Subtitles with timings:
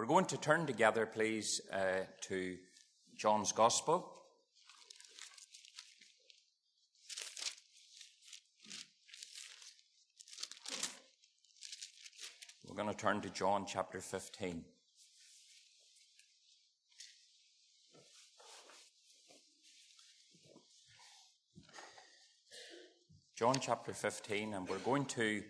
[0.00, 2.56] We're going to turn together, please, uh, to
[3.18, 4.10] John's Gospel.
[12.66, 14.64] We're going to turn to John chapter 15.
[23.36, 25.42] John chapter 15, and we're going to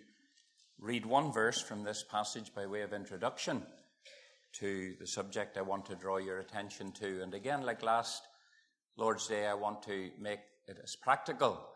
[0.81, 3.63] read one verse from this passage by way of introduction
[4.53, 7.23] to the subject I want to draw your attention to.
[7.23, 8.23] And again, like last
[8.97, 11.69] Lord's Day, I want to make it as practical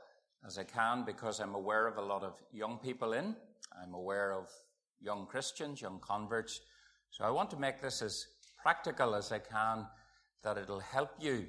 [0.47, 3.37] as I can because I'm aware of a lot of young people in.
[3.83, 4.49] I'm aware of
[5.01, 6.61] young Christians, young converts.
[7.11, 8.27] So I want to make this as
[8.63, 9.87] practical as I can
[10.43, 11.47] that it'll help you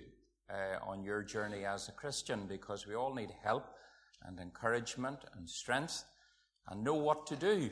[0.49, 3.66] uh, on your journey as a Christian because we all need help
[4.23, 6.04] and encouragement and strength
[6.70, 7.70] and know what to do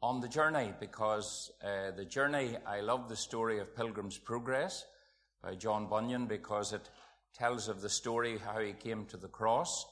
[0.00, 4.84] on the journey because uh, the journey, I love the story of Pilgrim's Progress
[5.42, 6.88] by John Bunyan because it
[7.34, 9.86] tells of the story how he came to the cross.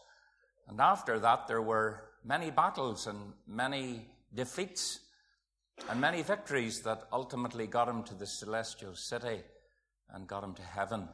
[0.68, 5.00] And after that, there were many battles and many defeats
[5.88, 9.40] and many victories that ultimately got him to the celestial city
[10.10, 11.08] and got him to heaven.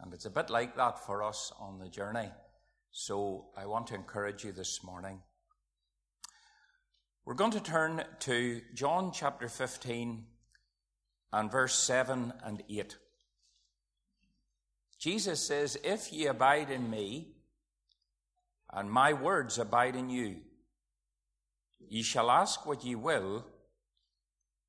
[0.00, 2.28] And it's a bit like that for us on the journey.
[2.90, 5.20] So I want to encourage you this morning.
[7.26, 10.26] We're going to turn to John chapter 15
[11.32, 12.98] and verse 7 and 8.
[14.98, 17.28] Jesus says, If ye abide in me,
[18.70, 20.36] and my words abide in you,
[21.88, 23.46] ye shall ask what ye will,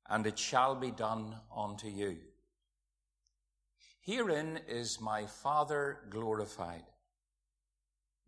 [0.08, 2.16] and it shall be done unto you.
[4.00, 6.84] Herein is my Father glorified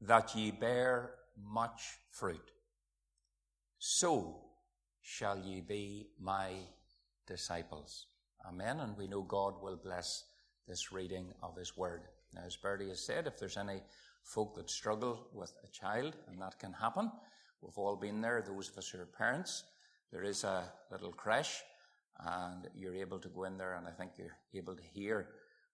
[0.02, 2.50] that ye bear much fruit.
[3.78, 4.44] So
[5.02, 6.52] shall ye be my
[7.26, 8.06] disciples.
[8.46, 8.80] Amen.
[8.80, 10.24] And we know God will bless
[10.66, 12.02] this reading of his word.
[12.34, 13.80] Now, as Bertie has said, if there's any
[14.22, 17.10] folk that struggle with a child, and that can happen,
[17.62, 19.64] we've all been there, those of us who are parents,
[20.12, 21.62] there is a little creche,
[22.20, 25.28] and you're able to go in there, and I think you're able to hear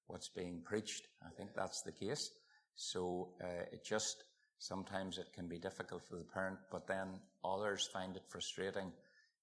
[0.06, 1.08] what's being preached.
[1.24, 2.30] I think that's the case.
[2.76, 4.24] So uh, it just
[4.58, 8.92] sometimes it can be difficult for the parent, but then others find it frustrating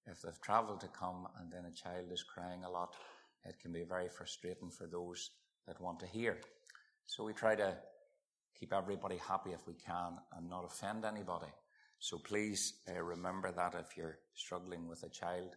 [0.06, 2.96] if they've travelled to come and then a child is crying a lot.
[3.44, 5.30] It can be very frustrating for those
[5.66, 6.38] that want to hear.
[7.06, 7.76] So we try to
[8.58, 11.52] keep everybody happy if we can and not offend anybody.
[11.98, 15.56] So please uh, remember that if you're struggling with a child,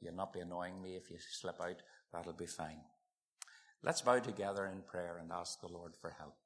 [0.00, 1.82] you'll not be annoying me if you slip out.
[2.12, 2.80] That'll be fine.
[3.82, 6.36] Let's bow together in prayer and ask the Lord for help.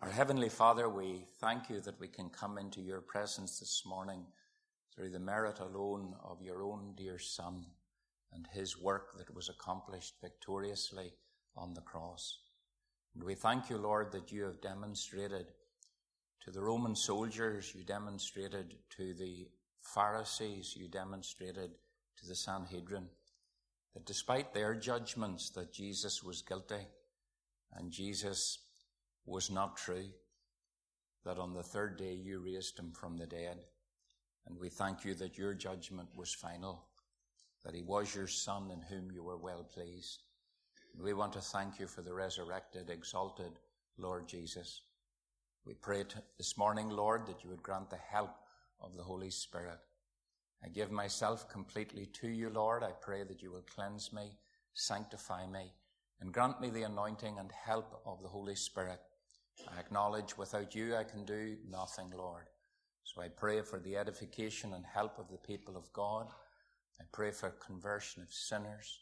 [0.00, 4.26] Our Heavenly Father, we thank you that we can come into your presence this morning
[4.94, 7.64] through the merit alone of your own dear Son
[8.30, 11.14] and his work that was accomplished victoriously
[11.56, 12.40] on the cross.
[13.14, 15.46] And we thank you, Lord, that you have demonstrated
[16.44, 19.48] to the Roman soldiers, you demonstrated to the
[19.80, 21.70] Pharisees, you demonstrated
[22.18, 23.08] to the Sanhedrin,
[23.94, 26.86] that despite their judgments that Jesus was guilty
[27.72, 28.58] and Jesus
[29.26, 30.06] was not true,
[31.24, 33.58] that on the third day you raised him from the dead.
[34.46, 36.84] And we thank you that your judgment was final,
[37.64, 40.22] that he was your son in whom you were well pleased.
[40.98, 43.58] We want to thank you for the resurrected, exalted
[43.98, 44.82] Lord Jesus.
[45.66, 46.04] We pray
[46.38, 48.30] this morning, Lord, that you would grant the help
[48.80, 49.80] of the Holy Spirit.
[50.64, 52.84] I give myself completely to you, Lord.
[52.84, 54.38] I pray that you will cleanse me,
[54.74, 55.72] sanctify me,
[56.20, 59.00] and grant me the anointing and help of the Holy Spirit
[59.74, 62.46] I acknowledge without you I can do nothing, Lord.
[63.04, 66.28] So I pray for the edification and help of the people of God.
[67.00, 69.00] I pray for conversion of sinners.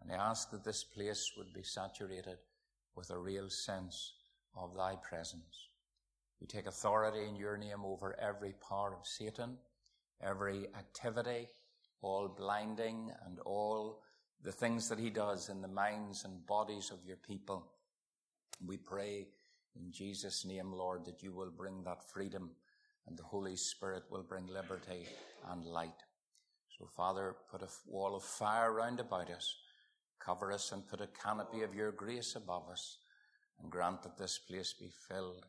[0.00, 2.38] And I ask that this place would be saturated
[2.94, 4.14] with a real sense
[4.56, 5.68] of thy presence.
[6.40, 9.58] We take authority in your name over every power of Satan,
[10.22, 11.48] every activity,
[12.02, 14.02] all blinding and all
[14.42, 17.66] the things that he does in the minds and bodies of your people.
[18.66, 19.28] We pray
[19.76, 22.50] in Jesus' name, Lord, that you will bring that freedom
[23.06, 25.06] and the Holy Spirit will bring liberty
[25.50, 26.04] and light.
[26.78, 29.56] So, Father, put a wall of fire round about us,
[30.24, 32.98] cover us and put a canopy of your grace above us,
[33.60, 35.44] and grant that this place be filled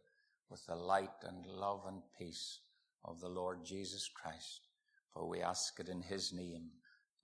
[0.50, 2.60] with the light and love and peace
[3.06, 4.68] of the Lord Jesus Christ.
[5.14, 6.72] For we ask it in his name.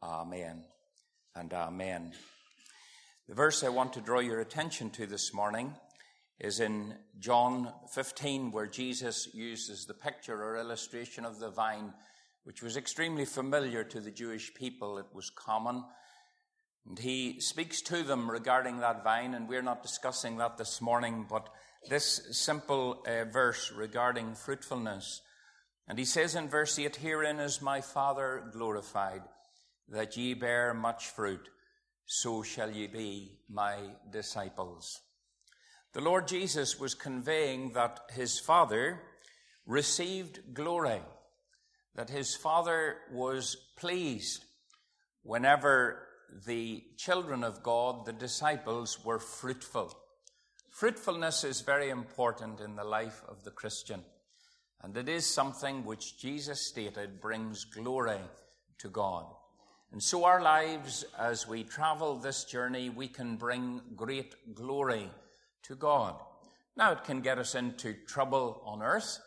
[0.03, 0.63] Amen
[1.35, 2.13] and amen.
[3.27, 5.73] The verse I want to draw your attention to this morning
[6.39, 11.93] is in John 15, where Jesus uses the picture or illustration of the vine,
[12.43, 14.97] which was extremely familiar to the Jewish people.
[14.97, 15.83] It was common
[16.87, 21.25] And he speaks to them regarding that vine, and we're not discussing that this morning,
[21.29, 21.49] but
[21.89, 25.21] this simple uh, verse regarding fruitfulness.
[25.87, 29.23] And he says in verse 8, Herein is my Father glorified,
[29.89, 31.49] that ye bear much fruit,
[32.05, 33.77] so shall ye be my
[34.09, 35.01] disciples.
[35.97, 39.01] The Lord Jesus was conveying that his Father
[39.65, 41.01] received glory,
[41.95, 44.45] that his Father was pleased
[45.23, 46.07] whenever
[46.45, 49.91] the children of God, the disciples, were fruitful.
[50.69, 54.03] Fruitfulness is very important in the life of the Christian,
[54.83, 58.21] and it is something which Jesus stated brings glory
[58.77, 59.25] to God.
[59.91, 65.09] And so, our lives, as we travel this journey, we can bring great glory
[65.63, 66.15] to God.
[66.75, 69.19] Now, it can get us into trouble on earth.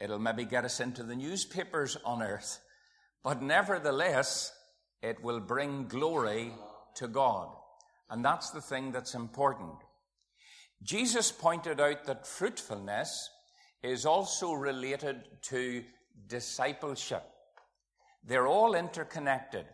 [0.00, 2.60] It'll maybe get us into the newspapers on earth.
[3.22, 4.52] But nevertheless,
[5.02, 6.52] it will bring glory
[6.96, 7.48] to God.
[8.10, 9.74] And that's the thing that's important.
[10.82, 13.30] Jesus pointed out that fruitfulness
[13.82, 15.82] is also related to
[16.26, 17.24] discipleship.
[18.22, 19.66] They're all interconnected.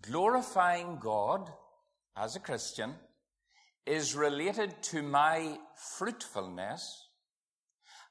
[0.00, 1.50] Glorifying God
[2.16, 2.94] as a Christian
[3.86, 5.58] is related to my
[5.96, 7.08] fruitfulness,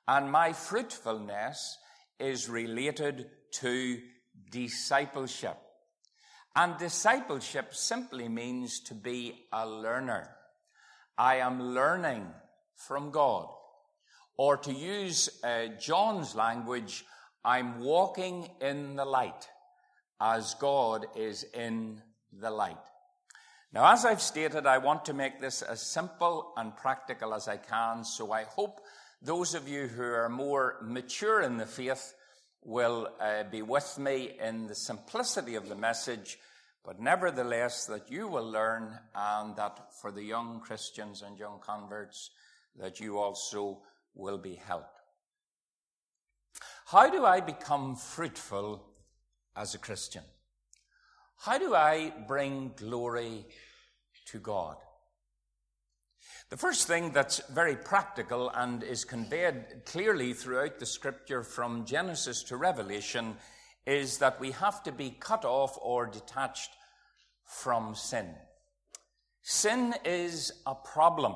[0.08, 1.78] and my fruitfulness
[2.20, 4.00] is related to
[4.52, 5.58] discipleship.
[6.56, 10.30] And discipleship simply means to be a learner.
[11.18, 12.28] I am learning
[12.76, 13.48] from God.
[14.38, 17.06] Or to use uh, John's language,
[17.44, 19.50] I'm walking in the light
[20.22, 22.02] as God is in
[22.32, 22.78] the light.
[23.76, 27.58] Now, as I've stated, I want to make this as simple and practical as I
[27.58, 28.80] can, so I hope
[29.22, 32.16] those of you who are more mature in the faith
[32.64, 36.40] will uh, be with me in the simplicity of the message
[36.86, 42.30] but nevertheless, that you will learn, and that for the young Christians and young converts,
[42.78, 43.80] that you also
[44.14, 45.02] will be helped.
[46.86, 48.86] How do I become fruitful
[49.56, 50.22] as a Christian?
[51.38, 53.48] How do I bring glory
[54.26, 54.78] to God?
[56.50, 62.44] The first thing that's very practical and is conveyed clearly throughout the scripture from Genesis
[62.44, 63.36] to Revelation
[63.86, 66.70] is that we have to be cut off or detached
[67.46, 68.36] from sin.
[69.42, 71.36] Sin is a problem.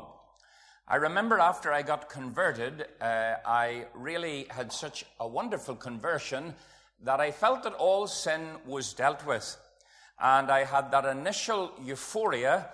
[0.88, 6.56] I remember after I got converted, uh, I really had such a wonderful conversion
[7.03, 9.57] that I felt that all sin was dealt with.
[10.19, 12.69] And I had that initial euphoria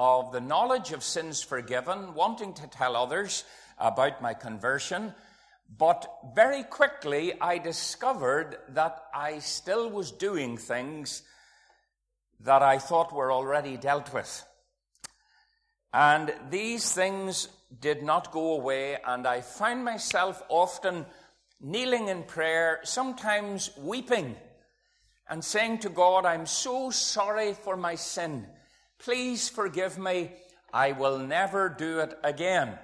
[0.00, 3.44] of the knowledge of sins forgiven, wanting to tell others
[3.76, 5.12] about my conversion.
[5.76, 11.20] But very quickly, I discovered that I still was doing things
[12.40, 14.42] that I thought were already dealt with.
[15.92, 17.48] And these things
[17.78, 21.04] did not go away, and I found myself often
[21.60, 24.34] kneeling in prayer, sometimes weeping,
[25.28, 28.46] and saying to God, I'm so sorry for my sin.
[29.02, 30.30] Please forgive me.
[30.74, 32.78] I will never do it again.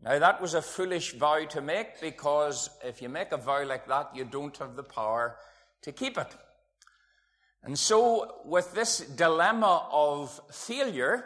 [0.00, 3.88] Now, that was a foolish vow to make because if you make a vow like
[3.88, 5.36] that, you don't have the power
[5.82, 6.28] to keep it.
[7.64, 11.24] And so, with this dilemma of failure,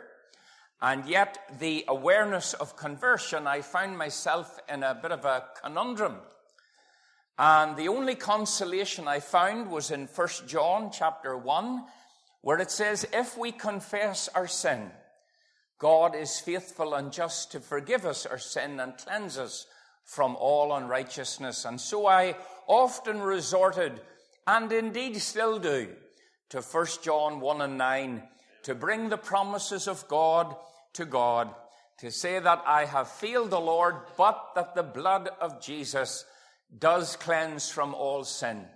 [0.80, 6.16] and yet the awareness of conversion, I found myself in a bit of a conundrum.
[7.38, 11.84] And the only consolation I found was in 1 John chapter 1,
[12.42, 14.90] where it says, If we confess our sin,
[15.78, 19.66] God is faithful and just to forgive us our sin and cleanse us
[20.04, 21.64] from all unrighteousness.
[21.64, 24.00] And so I often resorted,
[24.46, 25.88] and indeed still do,
[26.50, 28.22] to 1 John 1 and 9
[28.64, 30.54] to bring the promises of God
[30.94, 31.54] to God,
[32.00, 36.24] to say that I have failed the Lord, but that the blood of Jesus
[36.78, 38.66] does cleanse from all sin.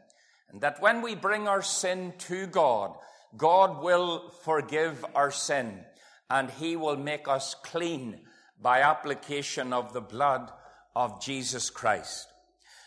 [0.51, 2.95] And that when we bring our sin to God,
[3.37, 5.85] God will forgive our sin
[6.31, 8.21] and he will make us clean
[8.61, 10.51] by application of the blood
[10.95, 12.29] of Jesus Christ.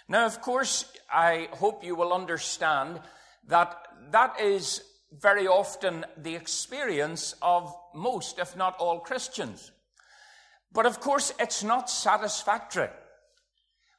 [0.07, 3.01] Now, of course, I hope you will understand
[3.47, 3.75] that
[4.11, 9.71] that is very often the experience of most, if not all, Christians.
[10.71, 12.89] But of course, it's not satisfactory.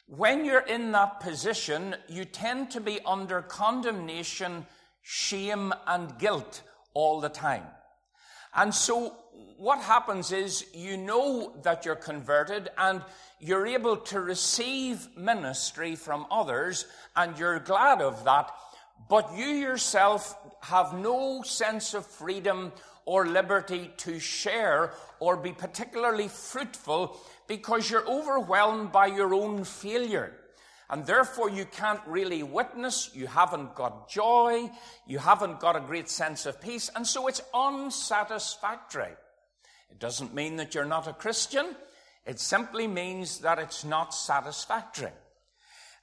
[0.07, 4.67] When you're in that position, you tend to be under condemnation,
[5.11, 6.63] shame, and guilt
[6.93, 7.65] all the time.
[8.55, 9.17] And so,
[9.57, 13.03] what happens is you know that you're converted and
[13.41, 16.85] you're able to receive ministry from others,
[17.17, 18.51] and you're glad of that
[19.09, 22.73] but you yourself have no sense of freedom
[23.05, 30.33] or liberty to share or be particularly fruitful because you're overwhelmed by your own failure.
[30.91, 34.71] And therefore, you can't really witness, you haven't got joy,
[35.07, 39.13] you haven't got a great sense of peace, and so it's unsatisfactory.
[39.91, 41.77] It doesn't mean that you're not a Christian,
[42.25, 45.13] it simply means that it's not satisfactory.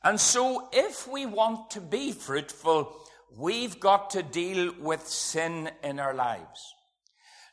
[0.04, 2.96] And so, if we want to be fruitful,
[3.36, 6.76] we've got to deal with sin in our lives.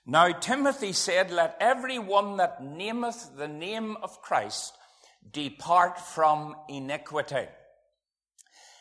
[0.05, 4.77] Now, Timothy said, Let every one that nameth the name of Christ
[5.31, 7.47] depart from iniquity.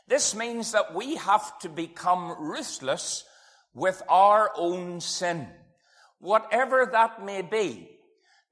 [0.07, 3.24] This means that we have to become ruthless
[3.74, 5.48] with our own sin,
[6.19, 7.89] whatever that may be.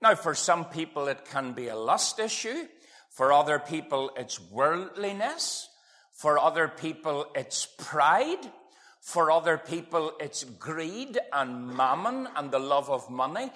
[0.01, 2.67] Now, for some people, it can be a lust issue.
[3.09, 5.67] For other people, it's worldliness.
[6.13, 8.49] For other people, it's pride.
[9.01, 13.51] For other people, it's greed and mammon and the love of money.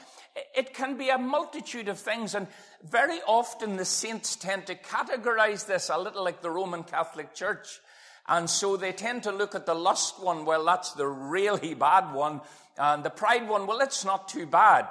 [0.55, 2.47] It can be a multitude of things, and
[2.83, 7.79] very often the saints tend to categorize this a little like the Roman Catholic Church.
[8.27, 12.13] And so they tend to look at the lust one, well, that's the really bad
[12.13, 12.41] one,
[12.77, 14.87] and the pride one, well, it's not too bad.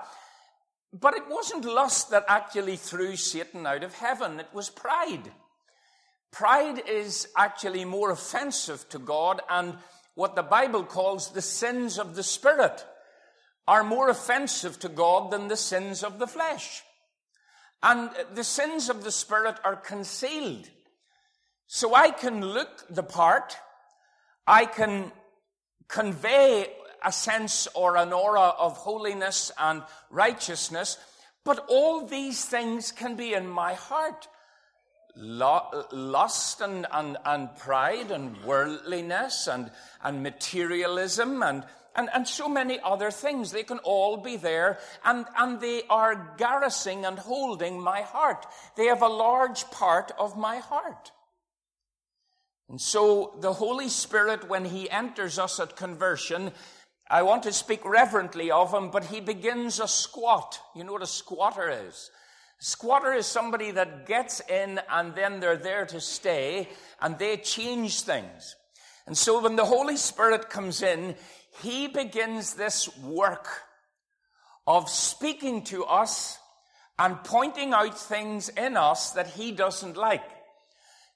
[0.93, 5.33] But it wasn't lust that actually threw Satan out of heaven, it was pride.
[6.31, 9.75] Pride is actually more offensive to God, and
[10.15, 12.85] what the Bible calls the sins of the Spirit
[13.69, 16.83] are more offensive to God than the sins of the flesh.
[17.83, 20.69] And the sins of the Spirit are concealed.
[21.67, 23.57] So I can look the part,
[24.47, 25.13] I can
[25.89, 26.67] convey
[27.05, 30.99] a sense or an aura of holiness and righteousness,
[31.45, 34.29] but all these things can be in my heart.
[35.17, 39.71] Lust and, and, and pride and worldliness and,
[40.03, 43.53] and materialism and, and, and so many other things.
[43.53, 48.47] They can all be there and, and they are garrisoning and holding my heart.
[48.77, 51.13] They have a large part of my heart.
[52.69, 56.53] And so the Holy Spirit, when He enters us at conversion,
[57.13, 60.59] I want to speak reverently of him, but he begins a squat.
[60.75, 62.11] You know what a squatter is?
[62.59, 66.71] Squatter is somebody that gets in and then they're there to stay
[67.03, 68.57] and they change things.
[69.07, 71.15] And so when the Holy Spirit comes in,
[71.61, 73.49] he begins this work
[74.67, 76.39] of speaking to us
[76.99, 80.25] and pointing out things in us that he doesn't like.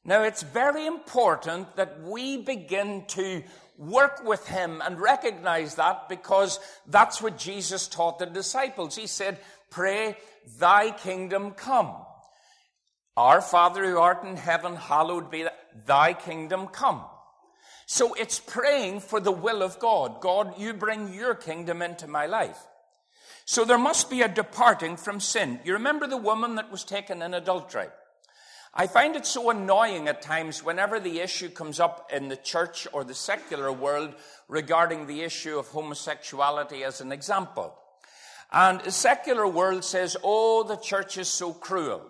[0.04, 3.42] Now, it's very important that we begin to
[3.78, 8.96] work with him and recognize that because that's what Jesus taught the disciples.
[8.96, 9.38] He said,
[9.70, 10.16] Pray,
[10.58, 11.92] thy kingdom come.
[13.16, 15.46] Our Father who art in heaven, hallowed be
[15.86, 17.02] thy kingdom come.
[17.86, 20.20] So it's praying for the will of God.
[20.20, 22.58] God, you bring your kingdom into my life.
[23.44, 25.60] So there must be a departing from sin.
[25.64, 27.86] You remember the woman that was taken in adultery?
[28.74, 32.88] I find it so annoying at times whenever the issue comes up in the church
[32.92, 34.14] or the secular world
[34.48, 37.72] regarding the issue of homosexuality as an example.
[38.52, 42.02] And the secular world says, oh, the church is so cruel.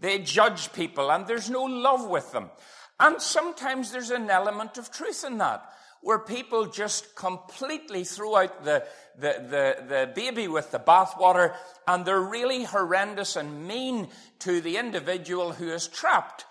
[0.00, 2.50] They judge people and there's no love with them.
[3.00, 5.68] And sometimes there's an element of truth in that
[6.00, 8.84] where people just completely throw out the,
[9.18, 11.54] the, the, the baby with the bathwater
[11.86, 16.44] and they're really horrendous and mean to the individual who is trapped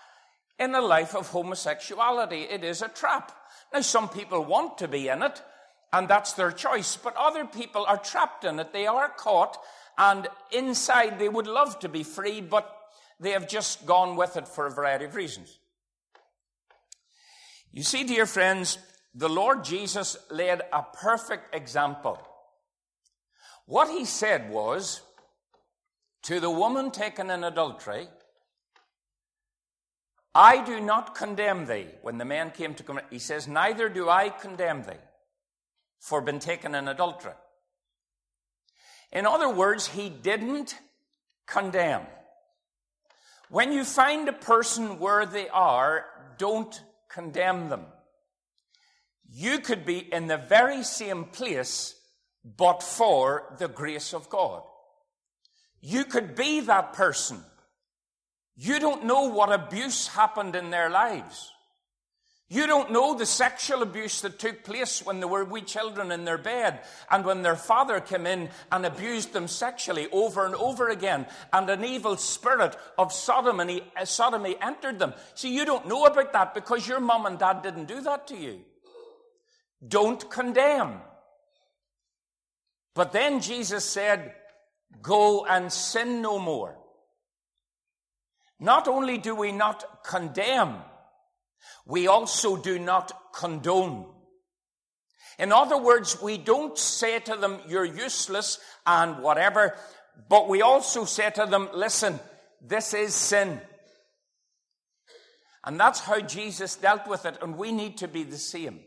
[0.58, 2.42] in a life of homosexuality.
[2.42, 3.32] It is a trap.
[3.72, 5.42] Now, some people want to be in it,
[5.92, 8.72] and that's their choice, but other people are trapped in it.
[8.72, 9.56] They are caught,
[9.96, 12.74] and inside they would love to be free, but
[13.20, 15.57] they have just gone with it for a variety of reasons.
[17.72, 18.78] You see, dear friends,
[19.14, 22.18] the Lord Jesus laid a perfect example.
[23.66, 25.02] What he said was
[26.22, 28.08] to the woman taken in adultery,
[30.34, 31.88] I do not condemn thee.
[32.02, 35.02] When the man came to come, he says, Neither do I condemn thee
[36.00, 37.32] for being taken in adultery.
[39.12, 40.78] In other words, he didn't
[41.46, 42.02] condemn.
[43.48, 46.04] When you find a person where they are,
[46.36, 47.86] don't condemn them.
[49.30, 51.94] You could be in the very same place,
[52.44, 54.62] but for the grace of God.
[55.80, 57.42] You could be that person.
[58.56, 61.52] You don't know what abuse happened in their lives.
[62.50, 66.24] You don't know the sexual abuse that took place when there were wee children in
[66.24, 70.88] their bed and when their father came in and abused them sexually over and over
[70.88, 75.12] again and an evil spirit of sodomy, uh, sodomy entered them.
[75.34, 78.36] See, you don't know about that because your mom and dad didn't do that to
[78.36, 78.60] you.
[79.86, 81.02] Don't condemn.
[82.94, 84.34] But then Jesus said,
[85.02, 86.78] Go and sin no more.
[88.58, 90.78] Not only do we not condemn,
[91.86, 94.06] we also do not condone.
[95.38, 99.76] In other words, we don't say to them, you're useless and whatever,
[100.28, 102.18] but we also say to them, listen,
[102.60, 103.60] this is sin.
[105.64, 108.80] And that's how Jesus dealt with it, and we need to be the same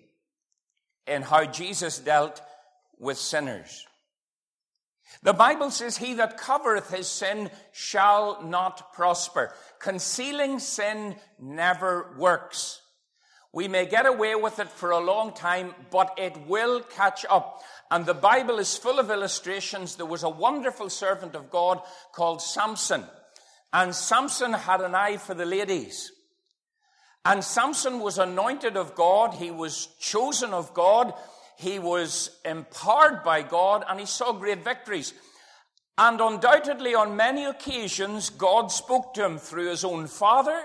[1.07, 2.41] in how Jesus dealt
[2.99, 3.85] with sinners.
[5.23, 9.53] The Bible says, He that covereth his sin shall not prosper.
[9.79, 12.81] Concealing sin never works.
[13.53, 17.61] We may get away with it for a long time, but it will catch up.
[17.89, 19.97] And the Bible is full of illustrations.
[19.97, 21.81] There was a wonderful servant of God
[22.13, 23.03] called Samson.
[23.73, 26.11] And Samson had an eye for the ladies.
[27.25, 29.33] And Samson was anointed of God.
[29.33, 31.13] He was chosen of God.
[31.61, 35.13] He was empowered by God and he saw great victories.
[35.95, 40.59] And undoubtedly, on many occasions, God spoke to him through his own father.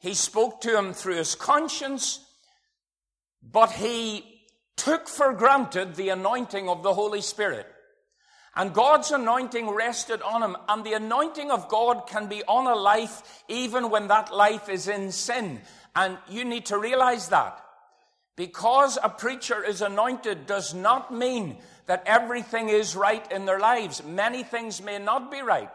[0.00, 2.26] He spoke to him through his conscience.
[3.40, 4.24] But he
[4.76, 7.68] took for granted the anointing of the Holy Spirit.
[8.56, 10.56] And God's anointing rested on him.
[10.68, 14.88] And the anointing of God can be on a life even when that life is
[14.88, 15.60] in sin.
[15.94, 17.62] And you need to realize that.
[18.36, 24.04] Because a preacher is anointed does not mean that everything is right in their lives.
[24.04, 25.70] Many things may not be right.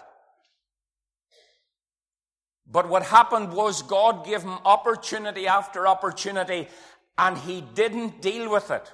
[2.70, 6.68] But what happened was God gave him opportunity after opportunity
[7.18, 8.94] and he didn't deal with it.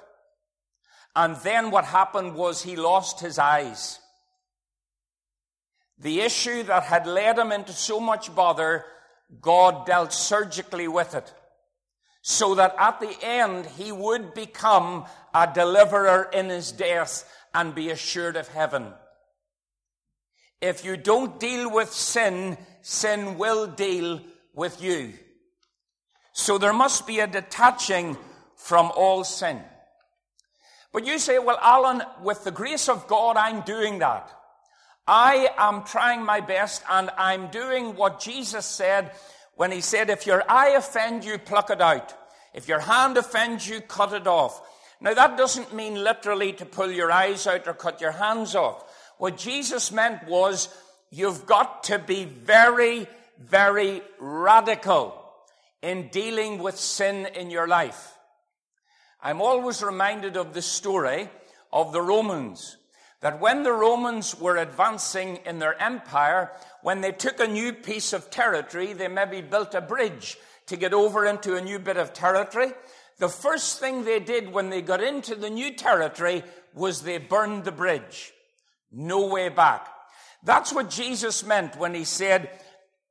[1.14, 4.00] And then what happened was he lost his eyes.
[5.98, 8.84] The issue that had led him into so much bother,
[9.40, 11.34] God dealt surgically with it
[12.28, 17.88] so that at the end he would become a deliverer in his death and be
[17.88, 18.92] assured of heaven.
[20.60, 24.20] If you don't deal with sin, sin will deal
[24.54, 25.14] with you.
[26.34, 28.18] So there must be a detaching
[28.56, 29.62] from all sin.
[30.92, 34.30] But you say, well, Alan, with the grace of God, I'm doing that.
[35.06, 39.12] I am trying my best and I'm doing what Jesus said
[39.58, 42.14] when he said, if your eye offend you, pluck it out.
[42.54, 44.62] If your hand offends you, cut it off.
[45.00, 48.84] Now that doesn't mean literally to pull your eyes out or cut your hands off.
[49.18, 50.68] What Jesus meant was
[51.10, 55.20] you've got to be very, very radical
[55.82, 58.16] in dealing with sin in your life.
[59.20, 61.28] I'm always reminded of the story
[61.72, 62.76] of the Romans.
[63.22, 68.12] That when the Romans were advancing in their empire, when they took a new piece
[68.12, 72.12] of territory, they maybe built a bridge to get over into a new bit of
[72.12, 72.72] territory.
[73.18, 77.64] The first thing they did when they got into the new territory was they burned
[77.64, 78.32] the bridge.
[78.92, 79.88] No way back.
[80.44, 82.50] That's what Jesus meant when he said,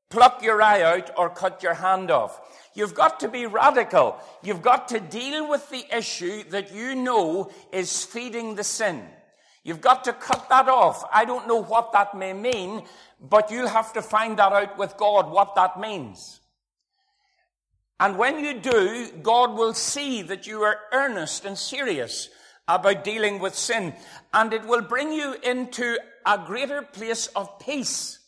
[0.09, 2.39] pluck your eye out or cut your hand off.
[2.73, 4.17] You've got to be radical.
[4.43, 9.03] You've got to deal with the issue that you know is feeding the sin.
[9.67, 11.03] You've got to cut that off.
[11.13, 12.83] I don't know what that may mean,
[13.19, 16.39] but you'll have to find that out with God, what that means.
[17.99, 22.29] And when you do, God will see that you are earnest and serious
[22.65, 23.93] about dealing with sin.
[24.33, 28.19] And it will bring you into a greater place of peace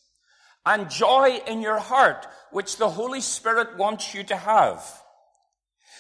[0.66, 4.84] and joy in your heart, which the Holy Spirit wants you to have.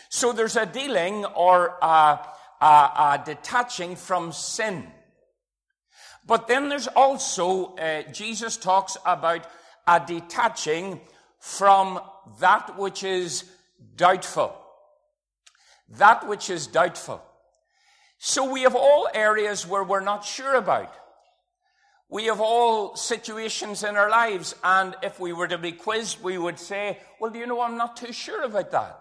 [0.09, 2.19] So there's a dealing or a,
[2.59, 4.85] a, a detaching from sin.
[6.29, 9.47] But then there's also, uh, Jesus talks about
[9.87, 11.01] a detaching
[11.39, 11.99] from
[12.39, 13.45] that which is
[13.95, 14.55] doubtful.
[15.97, 17.23] That which is doubtful.
[18.19, 20.93] So we have all areas where we're not sure about.
[22.11, 26.37] We have all situations in our lives, and if we were to be quizzed, we
[26.37, 28.99] would say, Well, do you know, I'm not too sure about that,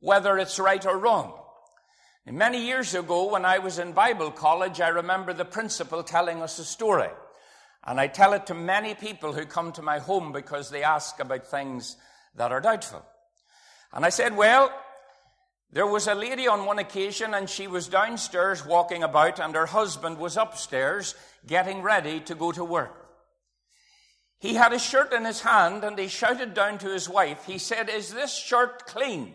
[0.00, 1.38] whether it's right or wrong.
[2.24, 6.58] Many years ago, when I was in Bible college, I remember the principal telling us
[6.58, 7.10] a story.
[7.84, 11.18] And I tell it to many people who come to my home because they ask
[11.18, 11.96] about things
[12.36, 13.04] that are doubtful.
[13.92, 14.72] And I said, well,
[15.72, 19.66] there was a lady on one occasion and she was downstairs walking about and her
[19.66, 21.14] husband was upstairs
[21.46, 23.08] getting ready to go to work.
[24.38, 27.46] He had a shirt in his hand and he shouted down to his wife.
[27.46, 29.34] He said, is this shirt clean?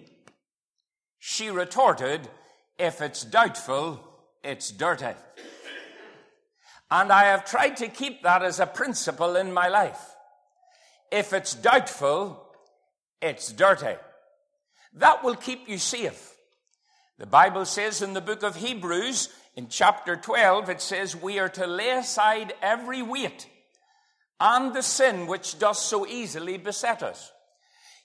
[1.17, 2.29] She retorted,
[2.77, 3.99] if it's doubtful,
[4.43, 5.13] it's dirty.
[6.89, 9.99] And I have tried to keep that as a principle in my life.
[11.11, 12.41] If it's doubtful,
[13.21, 13.95] it's dirty.
[14.93, 16.33] That will keep you safe.
[17.17, 21.49] The Bible says in the book of Hebrews, in chapter 12, it says, We are
[21.49, 23.47] to lay aside every weight
[24.39, 27.31] and the sin which does so easily beset us.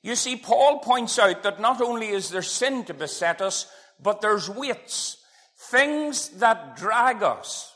[0.02, 3.66] You see, Paul points out that not only is there sin to beset us,
[4.02, 5.18] but there's weights,
[5.56, 7.72] things that drag us.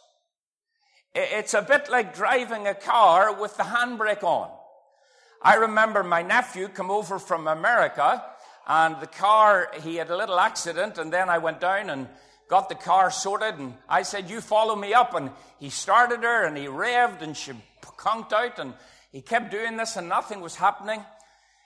[1.14, 4.50] It's a bit like driving a car with the handbrake on.
[5.42, 8.22] I remember my nephew come over from America
[8.66, 12.08] and the car, he had a little accident and then I went down and
[12.48, 15.14] got the car sorted, and I said, You follow me up.
[15.14, 17.52] And he started her, and he revved, and she
[17.96, 18.74] conked out, and
[19.12, 21.02] he kept doing this, and nothing was happening.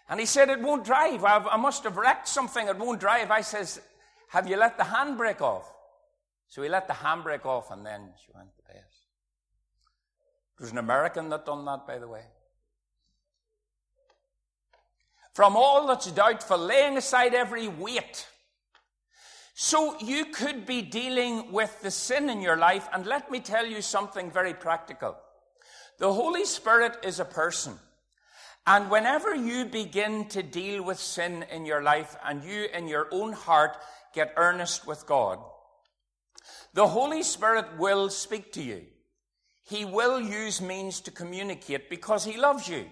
[0.08, 1.24] And he said, It won't drive.
[1.24, 2.66] I must have wrecked something.
[2.66, 3.30] It won't drive.
[3.30, 3.80] I says,
[4.30, 5.70] Have you let the handbrake off?
[6.48, 8.84] So he let the handbrake off, and then she went to bed.
[10.60, 12.22] Was an American that done that, by the way.
[15.32, 18.26] From all that's doubtful, laying aside every weight
[19.54, 23.66] so you could be dealing with the sin in your life, and let me tell
[23.66, 25.16] you something very practical.
[25.98, 27.78] The Holy Spirit is a person.
[28.66, 33.08] And whenever you begin to deal with sin in your life and you in your
[33.10, 33.76] own heart
[34.14, 35.38] get earnest with God,
[36.74, 38.82] the Holy Spirit will speak to you.
[39.64, 42.86] He will use means to communicate because He loves you.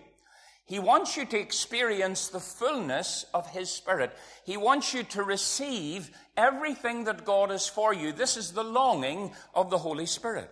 [0.65, 4.17] He wants you to experience the fullness of His Spirit.
[4.45, 8.13] He wants you to receive everything that God is for you.
[8.13, 10.51] This is the longing of the Holy Spirit.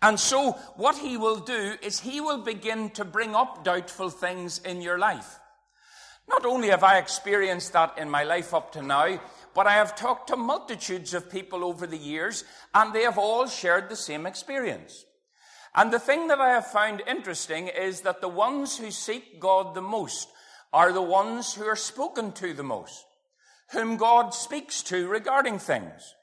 [0.00, 4.58] And so, what He will do is He will begin to bring up doubtful things
[4.58, 5.38] in your life.
[6.28, 9.18] Not only have I experienced that in my life up to now,
[9.54, 13.46] but I have talked to multitudes of people over the years, and they have all
[13.46, 15.04] shared the same experience.
[15.74, 19.74] And the thing that I have found interesting is that the ones who seek God
[19.74, 20.28] the most
[20.72, 23.04] are the ones who are spoken to the most,
[23.72, 26.14] whom God speaks to regarding things.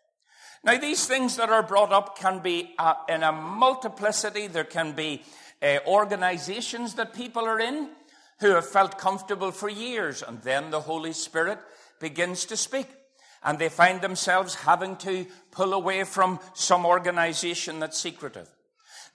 [0.63, 4.47] Now, these things that are brought up can be uh, in a multiplicity.
[4.47, 5.23] There can be
[5.61, 7.89] uh, organizations that people are in
[8.39, 11.59] who have felt comfortable for years, and then the Holy Spirit
[11.99, 12.87] begins to speak.
[13.45, 18.49] And they find themselves having to pull away from some organization that's secretive.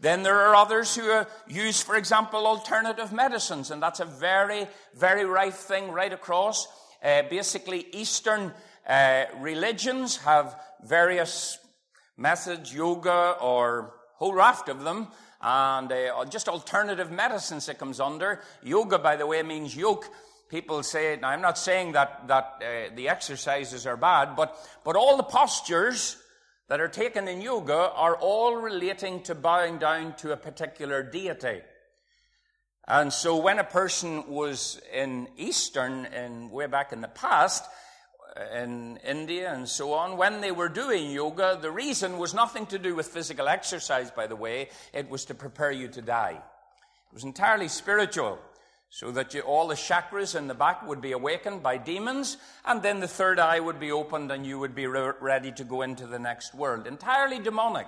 [0.01, 4.67] Then there are others who uh, use, for example, alternative medicines, and that's a very,
[4.95, 6.67] very rife thing right across.
[7.03, 8.53] Uh, basically, Eastern
[8.89, 11.59] uh, religions have various
[12.17, 15.09] methods, yoga or whole raft of them,
[15.43, 18.41] and uh, just alternative medicines it comes under.
[18.63, 20.09] Yoga, by the way, means yoke.
[20.51, 24.97] People say, now I'm not saying that, that uh, the exercises are bad, but, but
[24.97, 26.17] all the postures
[26.69, 31.61] that are taken in yoga are all relating to bowing down to a particular deity.
[32.89, 37.65] And so when a person was in Eastern, in way back in the past,
[38.53, 42.79] in India and so on, when they were doing yoga, the reason was nothing to
[42.79, 44.71] do with physical exercise, by the way.
[44.93, 46.41] It was to prepare you to die.
[46.41, 48.41] It was entirely spiritual
[48.91, 52.83] so that you, all the chakras in the back would be awakened by demons, and
[52.83, 55.83] then the third eye would be opened and you would be re- ready to go
[55.83, 56.89] into the next world.
[56.89, 57.87] Entirely demonic.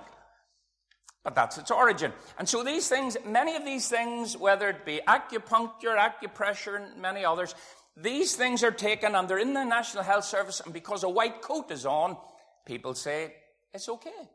[1.23, 2.13] But that's its origin.
[2.37, 7.25] And so these things, many of these things, whether it be acupuncture, acupressure, and many
[7.25, 7.53] others,
[7.97, 11.41] these things are taken and they're in the National Health Service, and because a white
[11.41, 12.17] coat is on,
[12.65, 13.33] people say
[13.73, 14.29] it's okay.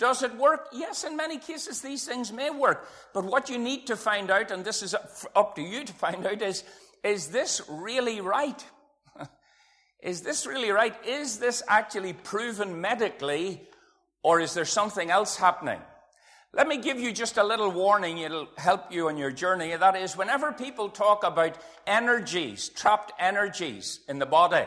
[0.00, 0.68] Does it work?
[0.72, 2.88] Yes, in many cases these things may work.
[3.12, 4.96] But what you need to find out, and this is
[5.36, 6.64] up to you to find out, is
[7.04, 8.64] is this really right?
[10.02, 10.94] is this really right?
[11.06, 13.60] Is this actually proven medically,
[14.22, 15.80] or is there something else happening?
[16.54, 18.18] Let me give you just a little warning.
[18.18, 19.76] It'll help you on your journey.
[19.76, 24.64] That is, whenever people talk about energies, trapped energies in the body,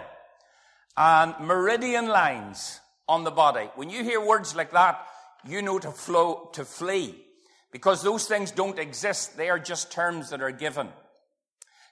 [0.96, 5.08] and meridian lines on the body, when you hear words like that,
[5.48, 7.16] you know to flow, to flee.
[7.72, 9.36] Because those things don't exist.
[9.36, 10.90] They are just terms that are given.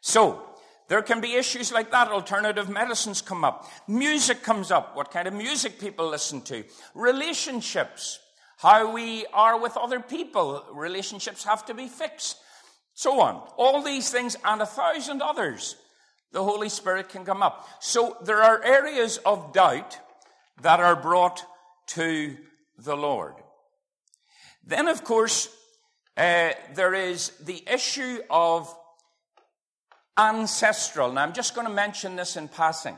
[0.01, 0.43] So,
[0.91, 2.09] there can be issues like that.
[2.09, 3.65] Alternative medicines come up.
[3.87, 4.95] Music comes up.
[4.95, 6.65] What kind of music people listen to.
[6.93, 8.19] Relationships.
[8.57, 10.65] How we are with other people.
[10.73, 12.37] Relationships have to be fixed.
[12.93, 13.41] So on.
[13.57, 15.77] All these things and a thousand others.
[16.33, 17.67] The Holy Spirit can come up.
[17.79, 19.97] So there are areas of doubt
[20.61, 21.43] that are brought
[21.87, 22.37] to
[22.77, 23.35] the Lord.
[24.63, 25.49] Then, of course,
[26.17, 28.73] uh, there is the issue of
[30.17, 31.11] ancestral.
[31.11, 32.97] Now, I'm just going to mention this in passing.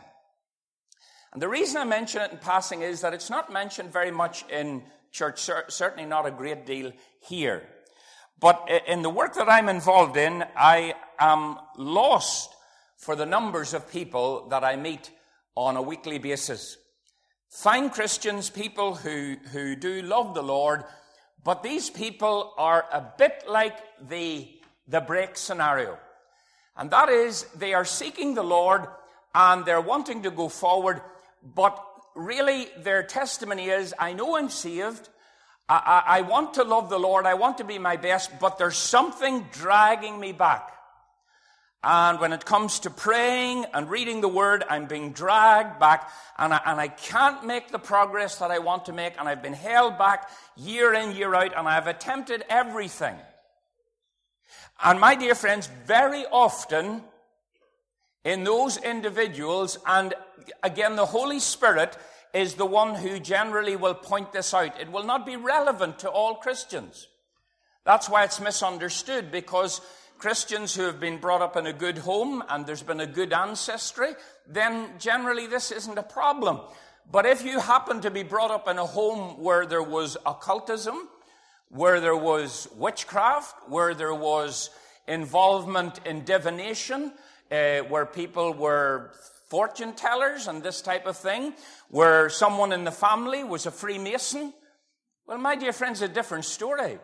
[1.32, 4.46] And the reason I mention it in passing is that it's not mentioned very much
[4.50, 7.64] in church, certainly not a great deal here.
[8.40, 12.54] But in the work that I'm involved in, I am lost
[12.98, 15.12] for the numbers of people that I meet
[15.56, 16.78] on a weekly basis.
[17.50, 20.84] Fine Christians, people who, who do love the Lord,
[21.44, 23.78] but these people are a bit like
[24.08, 24.48] the,
[24.88, 25.98] the break scenario.
[26.78, 28.88] And that is, they are seeking the Lord
[29.36, 31.02] and they're wanting to go forward,
[31.56, 31.84] but
[32.16, 35.10] really their testimony is, I know I'm saved.
[35.68, 37.26] I, I, I want to love the Lord.
[37.26, 40.72] I want to be my best, but there's something dragging me back.
[41.84, 46.54] And when it comes to praying and reading the word, I'm being dragged back and
[46.54, 49.20] I, and I can't make the progress that I want to make.
[49.20, 53.16] And I've been held back year in, year out, and I've attempted everything.
[54.82, 57.04] And my dear friends, very often
[58.24, 60.14] in those individuals, and
[60.64, 61.98] again, the Holy Spirit
[62.34, 64.80] is the one who generally will point this out.
[64.80, 67.08] It will not be relevant to all Christians.
[67.86, 69.82] That's why it's misunderstood because
[70.24, 73.34] Christians who have been brought up in a good home and there's been a good
[73.34, 74.14] ancestry,
[74.48, 76.62] then generally this isn't a problem.
[77.12, 81.10] But if you happen to be brought up in a home where there was occultism,
[81.68, 84.70] where there was witchcraft, where there was
[85.10, 87.12] involvement in divination,
[87.52, 89.12] uh, where people were
[89.50, 91.54] fortune tellers and this type of thing,
[91.90, 94.54] where someone in the family was a Freemason,
[95.28, 96.98] well, my dear friends, a different story.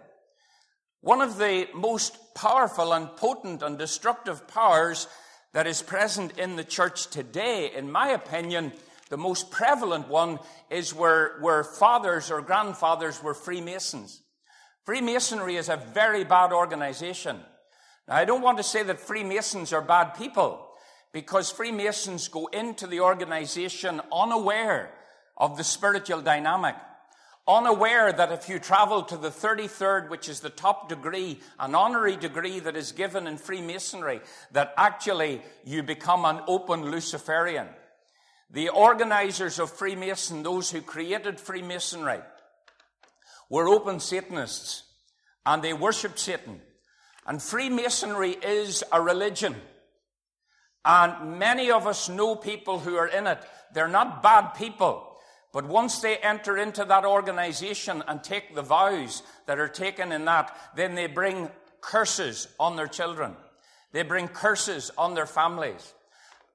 [1.01, 5.07] One of the most powerful and potent and destructive powers
[5.53, 8.73] that is present in the church today, in my opinion,
[9.09, 14.21] the most prevalent one is where, where fathers or grandfathers were Freemasons.
[14.85, 17.39] Freemasonry is a very bad organization.
[18.07, 20.67] Now, I don't want to say that Freemasons are bad people,
[21.13, 24.91] because Freemasons go into the organization unaware
[25.37, 26.75] of the spiritual dynamic
[27.49, 32.15] unaware that if you travel to the 33rd, which is the top degree, an honorary
[32.15, 37.67] degree that is given in Freemasonry, that actually you become an open Luciferian.
[38.51, 42.19] The organizers of Freemason, those who created Freemasonry,
[43.49, 44.83] were open Satanists
[45.45, 46.61] and they worshiped Satan.
[47.25, 49.55] And Freemasonry is a religion.
[50.85, 53.39] And many of us know people who are in it.
[53.73, 55.08] They're not bad people.
[55.51, 60.25] But once they enter into that organization and take the vows that are taken in
[60.25, 61.49] that, then they bring
[61.81, 63.35] curses on their children.
[63.91, 65.93] They bring curses on their families.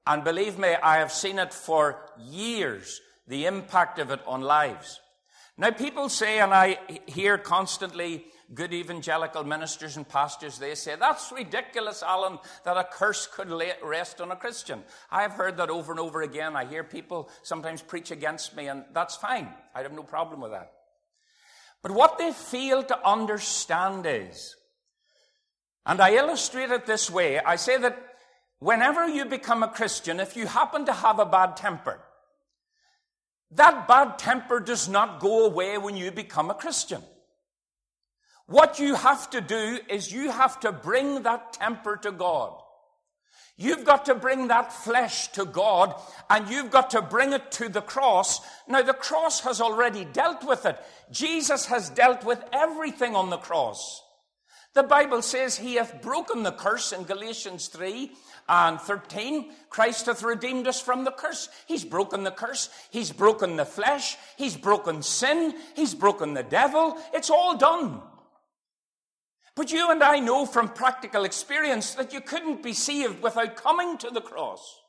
[0.07, 5.01] And believe me, I have seen it for years, the impact of it on lives.
[5.57, 11.31] Now, people say, and I hear constantly, good evangelical ministers and pastors, they say, that's
[11.31, 13.51] ridiculous, Alan, that a curse could
[13.83, 14.83] rest on a Christian.
[15.09, 16.55] I've heard that over and over again.
[16.55, 19.49] I hear people sometimes preach against me, and that's fine.
[19.73, 20.71] I have no problem with that.
[21.81, 24.55] But what they fail to understand is,
[25.85, 27.97] and I illustrate it this way, I say that
[28.59, 31.99] whenever you become a Christian, if you happen to have a bad temper,
[33.51, 37.01] that bad temper does not go away when you become a Christian.
[38.47, 42.53] What you have to do is you have to bring that temper to God.
[43.57, 45.95] You've got to bring that flesh to God
[46.29, 48.41] and you've got to bring it to the cross.
[48.67, 50.77] Now, the cross has already dealt with it.
[51.09, 54.03] Jesus has dealt with everything on the cross.
[54.73, 58.11] The Bible says he hath broken the curse in Galatians 3
[58.49, 59.49] and 13.
[59.69, 61.47] Christ hath redeemed us from the curse.
[61.65, 62.69] He's broken the curse.
[62.91, 64.17] He's broken the flesh.
[64.37, 65.55] He's broken sin.
[65.77, 66.97] He's broken the devil.
[67.13, 68.01] It's all done.
[69.55, 73.97] But you and I know from practical experience that you couldn't be saved without coming
[73.99, 74.81] to the cross.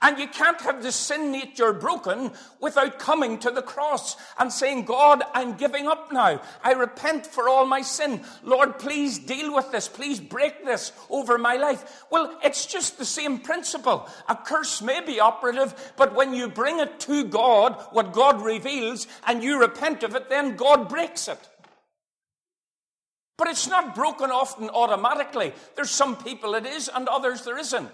[0.00, 4.84] And you can't have the sin nature broken without coming to the cross and saying,
[4.84, 6.42] God, I'm giving up now.
[6.64, 8.22] I repent for all my sin.
[8.42, 9.86] Lord, please deal with this.
[9.86, 12.04] Please break this over my life.
[12.10, 14.08] Well, it's just the same principle.
[14.28, 19.06] A curse may be operative, but when you bring it to God, what God reveals,
[19.24, 21.38] and you repent of it, then God breaks it.
[23.36, 25.52] But it's not broken often automatically.
[25.74, 27.90] There's some people it is, and others there isn't.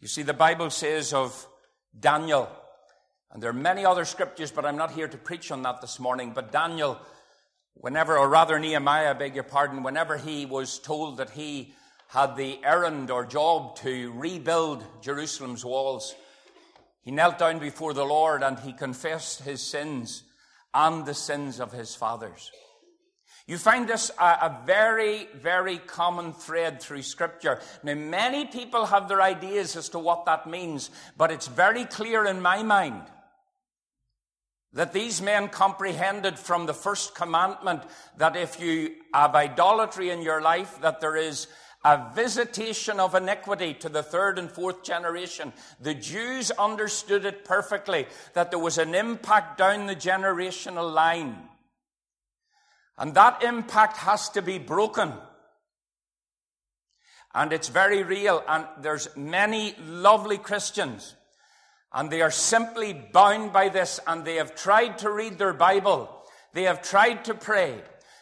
[0.00, 1.46] You see, the Bible says of
[1.98, 2.48] Daniel,
[3.32, 5.98] and there are many other scriptures, but I'm not here to preach on that this
[5.98, 6.32] morning.
[6.34, 7.00] But Daniel,
[7.74, 11.74] whenever, or rather Nehemiah, I beg your pardon, whenever he was told that he
[12.08, 16.14] had the errand or job to rebuild Jerusalem's walls,
[17.02, 20.22] he knelt down before the Lord and he confessed his sins
[20.76, 22.52] and the sins of his fathers.
[23.46, 27.60] You find this a, a, very, very common thread through Scripture.
[27.82, 32.26] Now, many people have their ideas as to what that means, but it's very clear
[32.26, 33.02] in my mind
[34.72, 37.82] that these men comprehended from the first commandment
[38.18, 41.46] that if you have idolatry in your life, that there is
[41.86, 45.52] a visitation of iniquity to the third and fourth generation.
[45.80, 51.36] The Jews understood it perfectly, that there was an impact down the generational line.
[52.98, 55.12] And that impact has to be broken.
[57.32, 58.42] And it's very real.
[58.48, 61.14] And there's many lovely Christians.
[61.92, 64.00] And they are simply bound by this.
[64.08, 66.10] And they have tried to read their Bible.
[66.52, 67.80] They have tried to pray.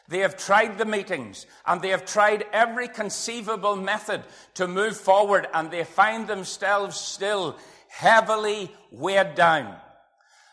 [0.08, 4.22] They have tried the meetings and they have tried every conceivable method
[4.54, 7.56] to move forward and they find themselves still
[7.88, 9.76] heavily weighed down.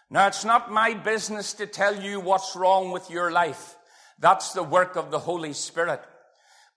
[0.10, 3.76] Now, it's not my business to tell you what's wrong with your life.
[4.20, 6.02] That's the work of the Holy Spirit.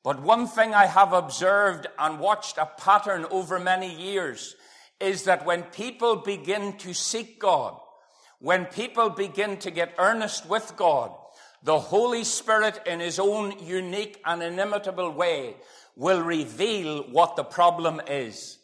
[0.02, 4.54] But one thing I have observed and watched a pattern over many years
[5.00, 7.78] is that when people begin to seek God,
[8.38, 11.12] when people begin to get earnest with God,
[11.64, 15.56] the Holy Spirit, in His own unique and inimitable way,
[15.96, 18.58] will reveal what the problem is.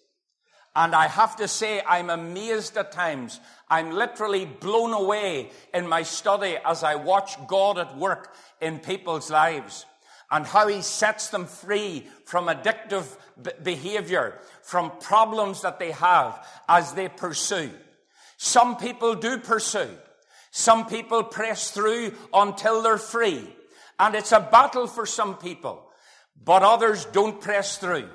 [0.77, 3.41] And I have to say, I'm amazed at times.
[3.69, 9.31] I'm literally blown away in my study as I watch God at work in people's
[9.31, 9.87] lives
[10.31, 13.17] and how He sets them free from addictive
[13.63, 17.71] behavior, from problems that they have as they pursue.
[18.37, 19.89] Some people do pursue.
[20.51, 23.49] Some people press through until they're free.
[23.99, 25.87] And it's a battle for some people.
[26.43, 28.09] But others don't press through.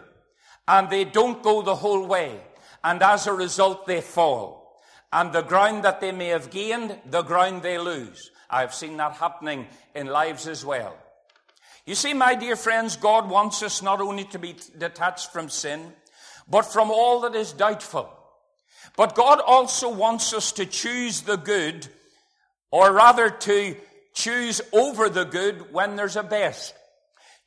[0.67, 2.41] And they don't go the whole way.
[2.83, 4.81] And as a result, they fall.
[5.13, 8.31] And the ground that they may have gained, the ground they lose.
[8.49, 10.97] I've seen that happening in lives as well.
[11.85, 15.93] You see, my dear friends, God wants us not only to be detached from sin,
[16.49, 18.09] but from all that is doubtful.
[18.97, 21.87] But God also wants us to choose the good
[22.75, 23.73] or rather to
[24.13, 26.75] choose over the good when there's a best.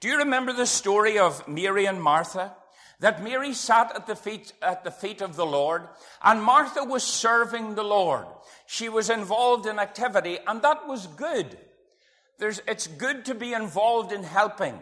[0.01, 2.55] Do you remember the story of Mary and Martha?
[3.01, 5.87] That Mary sat at the feet, at the feet of the Lord
[6.25, 8.25] and Martha was serving the Lord.
[8.67, 11.59] She was involved in activity and that was good.
[12.39, 14.79] There's, it's good to be involved in helping.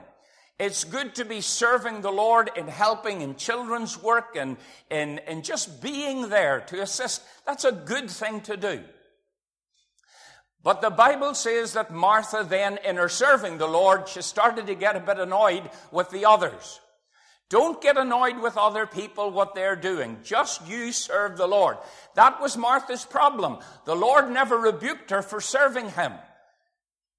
[0.61, 4.59] It's good to be serving the Lord in helping in children's work and
[4.91, 7.23] in, in just being there to assist.
[7.47, 8.85] That's a good thing to do.
[10.67, 14.75] But the Bible says that Martha then, in her serving the Lord, she started to
[14.75, 16.81] get a bit annoyed with the others.
[17.49, 20.19] Don't get annoyed with other people, what they're doing.
[20.25, 21.77] Just you serve the Lord.
[22.17, 23.59] That was Martha's problem.
[23.85, 26.15] The Lord never rebuked her for serving him.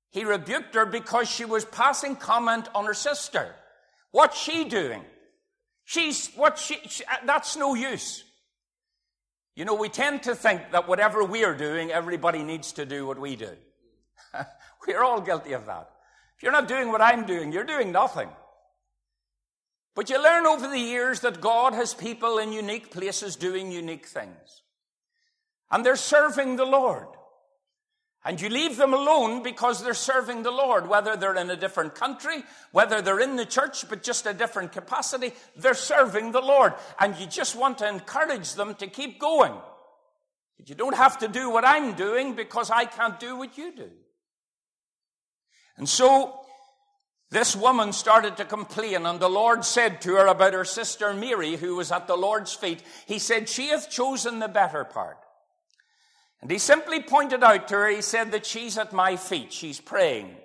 [0.09, 3.55] He rebuked her because she was passing comment on her sister.
[4.11, 5.05] What's she doing?
[5.85, 8.25] She's, what she, she that's no use.
[9.57, 13.07] You know, we tend to think that whatever we are doing, everybody needs to do
[13.07, 13.49] what we do.
[14.87, 15.89] We're all guilty of that.
[16.35, 18.29] If you're not doing what I'm doing, you're doing nothing.
[19.95, 24.05] But you learn over the years that God has people in unique places doing unique
[24.05, 24.61] things.
[25.71, 27.07] And they're serving the Lord.
[28.27, 31.95] And you leave them alone because they're serving the Lord, whether they're in a different
[31.95, 36.73] country, whether they're in the church, but just a different capacity, they're serving the Lord.
[36.99, 39.53] And you just want to encourage them to keep going.
[40.57, 43.73] But you don't have to do what I'm doing because I can't do what you
[43.73, 43.91] do.
[45.77, 46.37] And so,
[47.31, 51.55] this woman started to complain, and the Lord said to her about her sister Mary,
[51.55, 55.17] who was at the Lord's feet, He said, She hath chosen the better part
[56.41, 59.79] and he simply pointed out to her, he said that she's at my feet, she's
[59.79, 60.35] praying.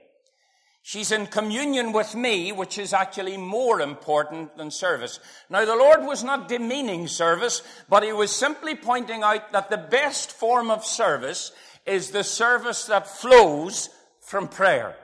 [0.85, 5.21] She's in communion with me, which is actually more important than service.
[5.49, 9.79] Now, the Lord was not demeaning service, but he was simply pointing out that the
[9.79, 11.53] best form of service
[11.87, 14.97] is the service that flows from prayer.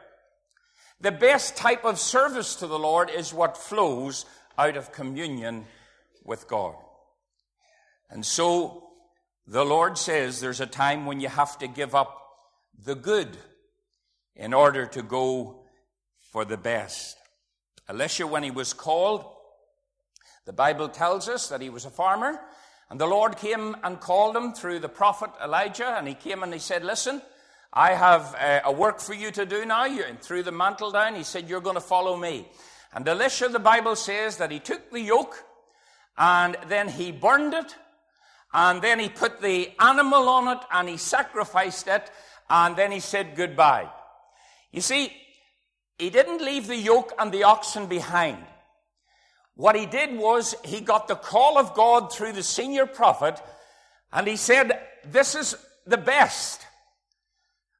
[1.01, 4.27] The best type of service to the Lord is what flows
[4.59, 5.66] out of communion
[6.24, 6.74] with God.
[8.11, 8.88] And so,
[9.50, 12.22] the Lord says there's a time when you have to give up
[12.84, 13.38] the good
[14.37, 15.64] in order to go
[16.32, 17.16] for the best.
[17.88, 19.24] Elisha, when he was called,
[20.44, 22.38] the Bible tells us that he was a farmer,
[22.90, 26.53] and the Lord came and called him through the prophet Elijah, and he came and
[26.53, 27.22] he said, Listen,
[27.72, 29.86] I have uh, a work for you to do now.
[29.86, 31.14] And threw the mantle down.
[31.14, 32.49] He said, You're going to follow me.
[32.92, 35.42] And Elisha, the Bible says that he took the yoke
[36.16, 37.74] and then he burned it
[38.53, 42.11] and then he put the animal on it and he sacrificed it
[42.49, 43.90] and then he said goodbye.
[44.72, 45.12] You see,
[45.99, 48.44] he didn't leave the yoke and the oxen behind.
[49.55, 53.40] What he did was he got the call of God through the senior prophet
[54.12, 56.64] and he said, this is the best.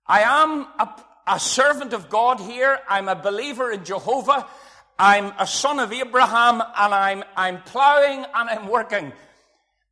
[0.07, 2.81] I am a, a servant of God here.
[2.89, 4.47] I'm a believer in Jehovah.
[4.99, 9.13] I'm a son of Abraham and I'm, I'm plowing and I'm working.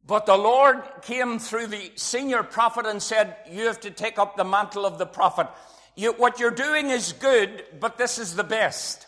[0.06, 4.36] But the Lord came through the senior prophet and said, You have to take up
[4.36, 5.48] the mantle of the prophet.
[5.96, 9.06] You, what you're doing is good, but this is the best.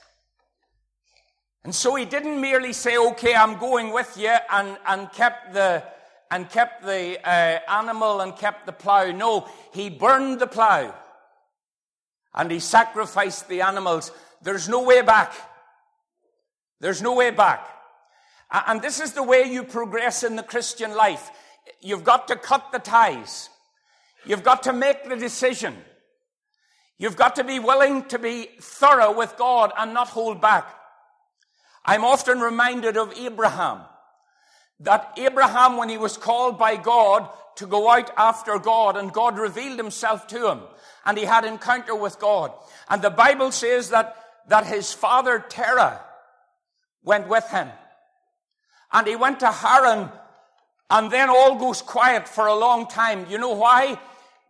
[1.63, 5.85] And so he didn't merely say, Okay, I'm going with you, and, and kept the,
[6.31, 9.11] and kept the uh, animal and kept the plow.
[9.13, 10.95] No, he burned the plow
[12.35, 14.13] and he sacrificed the animals.
[14.43, 15.33] There's no way back.
[16.81, 17.67] There's no way back.
[18.51, 21.31] And this is the way you progress in the Christian life.
[21.81, 23.51] You've got to cut the ties.
[24.25, 25.77] You've got to make the decision.
[26.99, 30.75] You've got to be willing to be thorough with God and not hold back.
[31.85, 33.81] I'm often reminded of Abraham.
[34.81, 39.39] That Abraham, when he was called by God to go out after God, and God
[39.39, 40.61] revealed himself to him,
[41.05, 42.53] and he had encounter with God.
[42.89, 44.17] And the Bible says that,
[44.49, 46.01] that his father Terah
[47.03, 47.69] went with him.
[48.93, 50.11] And he went to Haran,
[50.91, 53.27] and then all goes quiet for a long time.
[53.29, 53.99] You know why?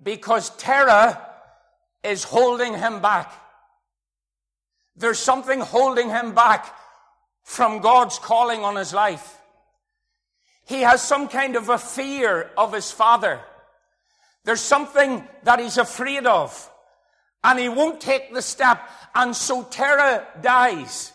[0.03, 1.21] Because Terah
[2.05, 3.33] is holding him back.
[4.97, 6.75] There's something holding him back
[7.43, 9.37] from God's calling on his life.
[10.67, 13.41] He has some kind of a fear of his father.
[14.45, 16.71] There's something that he's afraid of.
[17.43, 18.89] And he won't take the step.
[19.15, 21.13] And so Terah dies.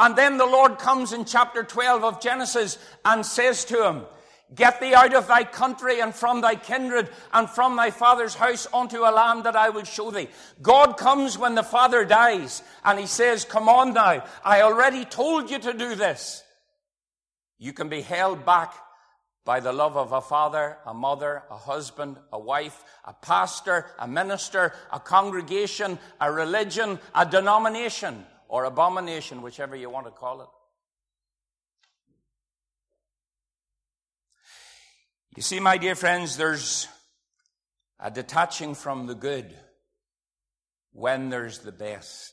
[0.00, 4.06] And then the Lord comes in chapter 12 of Genesis and says to him,
[4.54, 8.66] Get thee out of thy country and from thy kindred and from thy father's house
[8.72, 10.28] unto a land that I will show thee.
[10.62, 14.24] God comes when the father dies and he says, Come on now.
[14.42, 16.42] I already told you to do this.
[17.58, 18.72] You can be held back
[19.44, 24.08] by the love of a father, a mother, a husband, a wife, a pastor, a
[24.08, 30.48] minister, a congregation, a religion, a denomination, or abomination, whichever you want to call it.
[35.36, 36.88] You see, my dear friends, there's
[38.00, 39.56] a detaching from the good
[40.90, 42.32] when there's the best.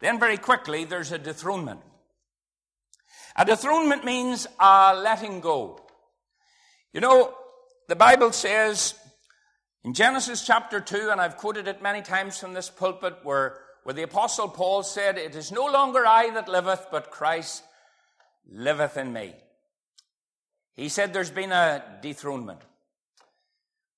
[0.00, 1.80] Then, very quickly, there's a dethronement.
[3.36, 5.78] A dethronement means a letting go.
[6.94, 7.34] You know,
[7.88, 8.94] the Bible says
[9.84, 13.58] in Genesis chapter 2, and I've quoted it many times from this pulpit, where,
[13.88, 17.64] where the Apostle Paul said, It is no longer I that liveth, but Christ
[18.46, 19.34] liveth in me.
[20.74, 22.60] He said there's been a dethronement.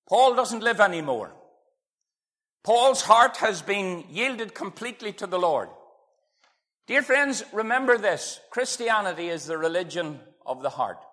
[0.08, 1.32] Paul doesn't live anymore.
[2.62, 5.70] Paul's heart has been yielded completely to the Lord.
[6.86, 8.38] Dear friends, remember this.
[8.50, 11.04] Christianity is the religion of the heart.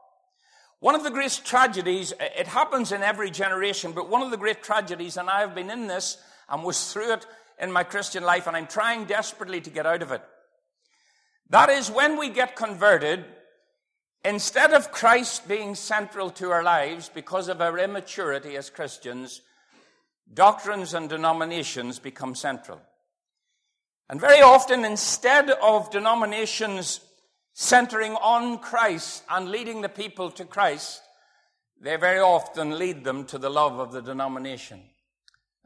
[0.82, 4.62] One of the great tragedies, it happens in every generation, but one of the great
[4.62, 7.26] tragedies, and I have been in this and was through it
[7.60, 10.22] in my Christian life, and I'm trying desperately to get out of it.
[11.50, 13.26] That is when we get converted,
[14.24, 19.42] instead of Christ being central to our lives because of our immaturity as Christians,
[20.34, 22.82] doctrines and denominations become central.
[24.10, 27.02] And very often, instead of denominations
[27.54, 31.02] centering on Christ and leading the people to Christ,
[31.82, 34.82] they very often lead them to the love of the denomination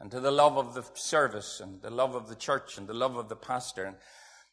[0.01, 2.93] and to the love of the service and the love of the church and the
[2.93, 3.85] love of the pastor.
[3.85, 3.95] And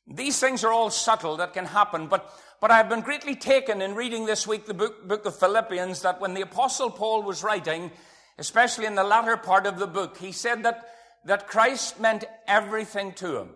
[0.07, 2.30] these things are all subtle that can happen, but,
[2.61, 6.20] but I've been greatly taken in reading this week the book, book of Philippians that
[6.20, 7.90] when the apostle Paul was writing,
[8.38, 10.86] especially in the latter part of the book, he said that,
[11.24, 13.49] that Christ meant everything to him.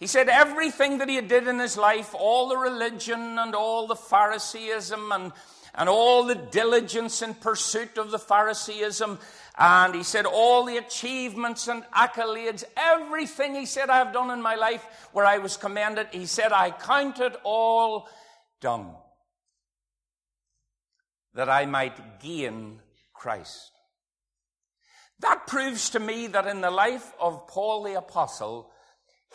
[0.00, 3.94] He said everything that he did in his life, all the religion and all the
[3.94, 5.32] Phariseeism and,
[5.74, 9.18] and all the diligence in pursuit of the Phariseeism,
[9.58, 14.42] and he said all the achievements and accolades, everything he said I have done in
[14.42, 18.08] my life where I was commended, he said I count it all
[18.60, 18.92] done
[21.34, 22.80] that I might gain
[23.12, 23.72] Christ.
[25.20, 28.70] That proves to me that in the life of Paul the Apostle,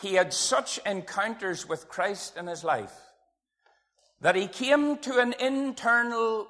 [0.02, 2.94] he had such encounters with Christ in his life
[4.22, 6.48] that he came to an internal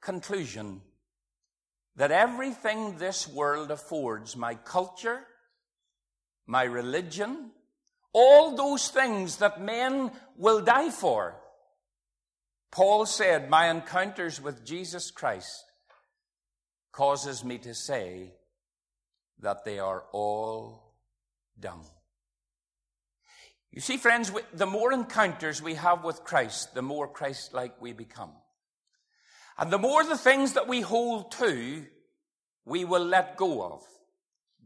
[0.00, 0.80] conclusion
[1.96, 5.20] that everything this world affords, my culture,
[6.46, 7.50] my religion,
[8.12, 11.34] all those things that men will die for,
[12.70, 15.64] Paul said, my encounters with Jesus Christ
[16.92, 18.32] causes me to say
[19.40, 20.94] that they are all
[21.58, 21.84] dung.
[23.72, 27.92] You see, friends, the more encounters we have with Christ, the more Christ like we
[27.92, 28.32] become.
[29.58, 31.84] And the more the things that we hold to,
[32.64, 33.82] we will let go of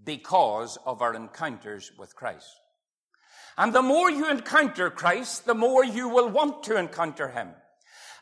[0.05, 2.49] because of our encounters with Christ.
[3.57, 7.51] And the more you encounter Christ, the more you will want to encounter Him.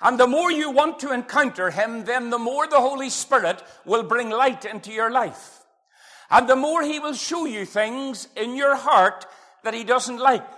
[0.00, 4.02] And the more you want to encounter Him, then the more the Holy Spirit will
[4.02, 5.60] bring light into your life.
[6.30, 9.26] And the more He will show you things in your heart
[9.62, 10.48] that He doesn't like.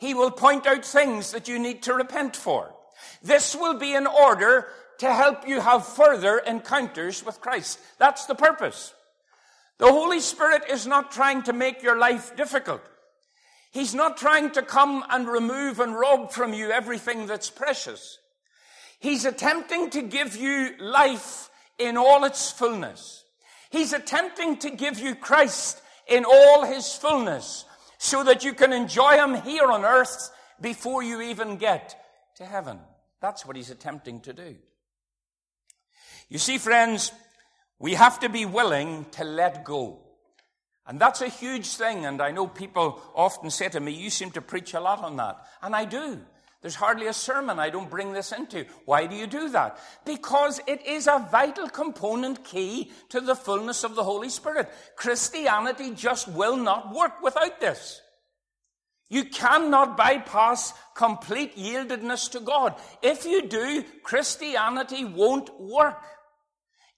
[0.00, 2.74] He will point out things that you need to repent for.
[3.22, 7.78] This will be in order to help you have further encounters with Christ.
[7.98, 8.94] That's the purpose.
[9.76, 12.80] The Holy Spirit is not trying to make your life difficult.
[13.72, 18.18] He's not trying to come and remove and rob from you everything that's precious.
[19.00, 23.24] He's attempting to give you life in all its fullness.
[23.68, 27.66] He's attempting to give you Christ in all his fullness
[28.02, 32.02] so that you can enjoy him here on earth before you even get
[32.34, 32.78] to heaven.
[33.20, 34.56] That's what he's attempting to do.
[36.30, 37.12] You see, friends,
[37.78, 39.98] we have to be willing to let go.
[40.86, 42.06] And that's a huge thing.
[42.06, 45.16] And I know people often say to me, you seem to preach a lot on
[45.16, 45.36] that.
[45.60, 46.20] And I do.
[46.62, 48.66] There's hardly a sermon I don't bring this into.
[48.84, 49.78] Why do you do that?
[50.04, 54.70] Because it is a vital component key to the fullness of the Holy Spirit.
[54.94, 58.02] Christianity just will not work without this.
[59.08, 62.74] You cannot bypass complete yieldedness to God.
[63.02, 66.04] If you do, Christianity won't work.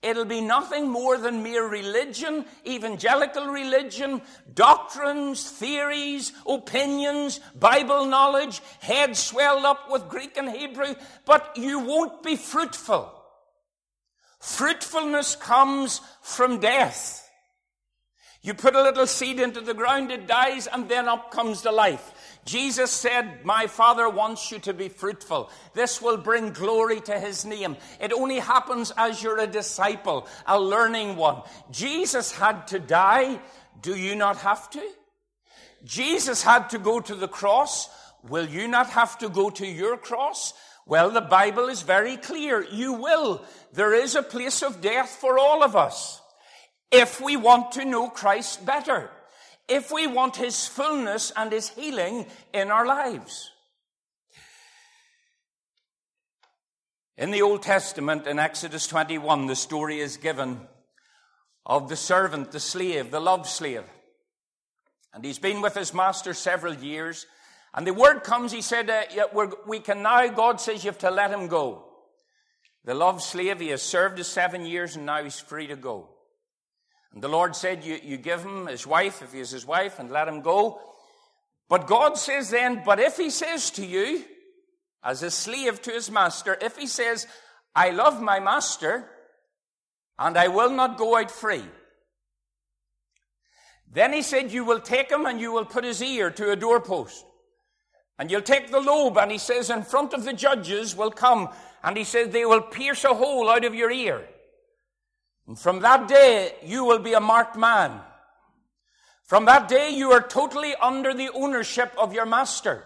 [0.02, 4.20] It'll be nothing more than mere religion, evangelical religion,
[4.52, 12.22] doctrines, theories, opinions, Bible knowledge, head swelled up with Greek and Hebrew, but you won't
[12.22, 13.12] be fruitful.
[14.40, 17.20] Fruitfulness comes from death.
[18.42, 21.70] You put a little seed into the ground, it dies, and then up comes the
[21.70, 22.11] life.
[22.44, 25.50] Jesus said, My Father wants you to be fruitful.
[25.74, 27.76] This will bring glory to His name.
[28.00, 31.42] It only happens as you're a disciple, a learning one.
[31.70, 33.38] Jesus had to die.
[33.80, 34.82] Do you not have to?
[35.84, 37.88] Jesus had to go to the cross.
[38.28, 40.52] Will you not have to go to your cross?
[40.84, 42.64] Well, the Bible is very clear.
[42.64, 43.44] You will.
[43.72, 46.20] There is a place of death for all of us.
[46.90, 49.10] If we want to know Christ better
[49.68, 53.50] if we want His fullness and His healing in our lives.
[57.16, 60.60] In the Old Testament, in Exodus 21, the story is given
[61.64, 63.84] of the servant, the slave, the love slave.
[65.14, 67.26] And he's been with his master several years.
[67.74, 69.28] And the word comes, he said, uh,
[69.66, 71.84] we can now, God says you have to let him go.
[72.84, 76.08] The love slave, he has served his seven years and now he's free to go.
[77.12, 79.98] And the Lord said, you, you give him his wife, if he is his wife,
[79.98, 80.80] and let him go.
[81.68, 84.24] But God says then, but if he says to you,
[85.04, 87.26] as a slave to his master, if he says,
[87.74, 89.08] I love my master,
[90.18, 91.64] and I will not go out free.
[93.90, 96.56] Then he said, You will take him and you will put his ear to a
[96.56, 97.24] doorpost.
[98.18, 101.48] And you'll take the lobe, and he says, In front of the judges will come,
[101.82, 104.26] and he says, They will pierce a hole out of your ear.
[105.46, 108.00] And from that day, you will be a marked man.
[109.24, 112.84] From that day, you are totally under the ownership of your master.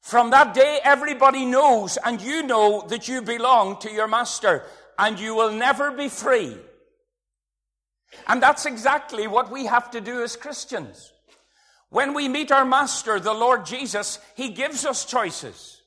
[0.00, 4.64] From that day, everybody knows and you know that you belong to your master
[4.98, 6.56] and you will never be free.
[8.26, 11.12] And that's exactly what we have to do as Christians.
[11.90, 15.82] When we meet our master, the Lord Jesus, he gives us choices.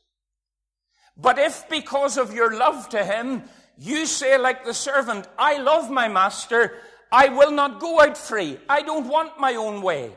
[1.16, 3.44] But if because of your love to him,
[3.78, 6.74] you say, like the servant, I love my master.
[7.12, 8.58] I will not go out free.
[8.70, 10.12] I don't want my own way.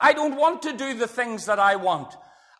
[0.00, 2.14] I don't want to do the things that I want.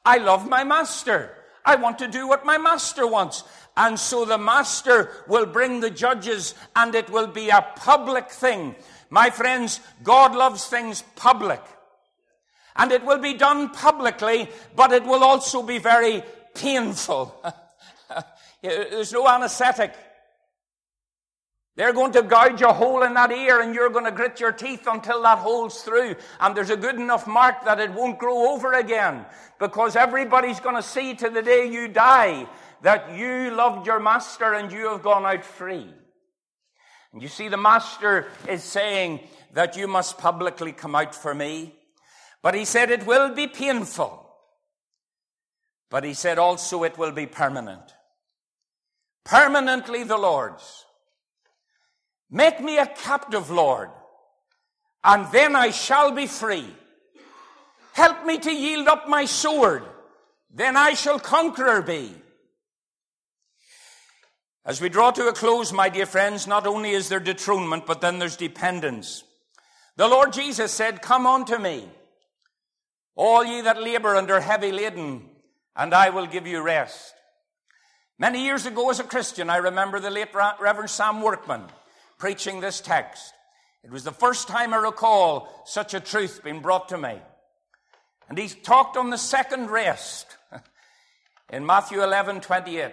[0.04, 1.34] I love my master.
[1.64, 3.44] I want to do what my master wants.
[3.76, 8.74] And so the master will bring the judges and it will be a public thing.
[9.10, 11.62] My friends, God loves things public.
[12.76, 16.22] And it will be done publicly, but it will also be very
[16.54, 17.34] painful.
[18.62, 19.94] There's no anesthetic.
[21.76, 24.52] They're going to gouge a hole in that ear and you're going to grit your
[24.52, 26.14] teeth until that hole's through.
[26.38, 29.26] And there's a good enough mark that it won't grow over again
[29.58, 32.46] because everybody's going to see to the day you die
[32.82, 35.92] that you loved your master and you have gone out free.
[37.12, 39.20] And you see, the master is saying
[39.54, 41.74] that you must publicly come out for me.
[42.42, 44.20] But he said it will be painful.
[45.90, 47.94] But he said also it will be permanent.
[49.24, 50.83] Permanently the Lord's.
[52.34, 53.90] Make me a captive, Lord,
[55.04, 56.66] and then I shall be free.
[57.92, 59.84] Help me to yield up my sword,
[60.52, 62.12] then I shall conqueror be.
[64.66, 68.00] As we draw to a close, my dear friends, not only is there dethronement, but
[68.00, 69.22] then there's dependence.
[69.94, 71.88] The Lord Jesus said, Come unto me,
[73.14, 75.30] All ye that labor under heavy laden,
[75.76, 77.14] and I will give you rest.
[78.18, 81.66] Many years ago as a Christian, I remember the late Reverend Sam Workman
[82.18, 83.32] preaching this text.
[83.82, 87.18] It was the first time I recall such a truth being brought to me.
[88.28, 90.26] And he talked on the second rest
[91.50, 92.92] in Matthew 11, 28.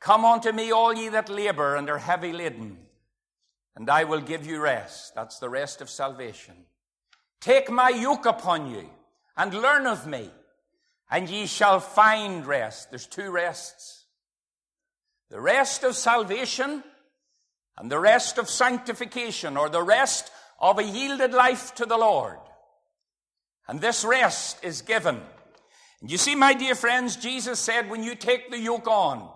[0.00, 2.78] Come unto me, all ye that labor and are heavy laden,
[3.76, 5.14] and I will give you rest.
[5.14, 6.54] That's the rest of salvation.
[7.40, 8.88] Take my yoke upon you
[9.36, 10.30] and learn of me,
[11.10, 12.90] and ye shall find rest.
[12.90, 14.06] There's two rests.
[15.30, 16.82] The rest of salvation
[17.78, 22.38] and the rest of sanctification, or the rest of a yielded life to the Lord.
[23.68, 25.20] And this rest is given.
[26.00, 29.28] And you see, my dear friends, Jesus said, when you take the yoke on,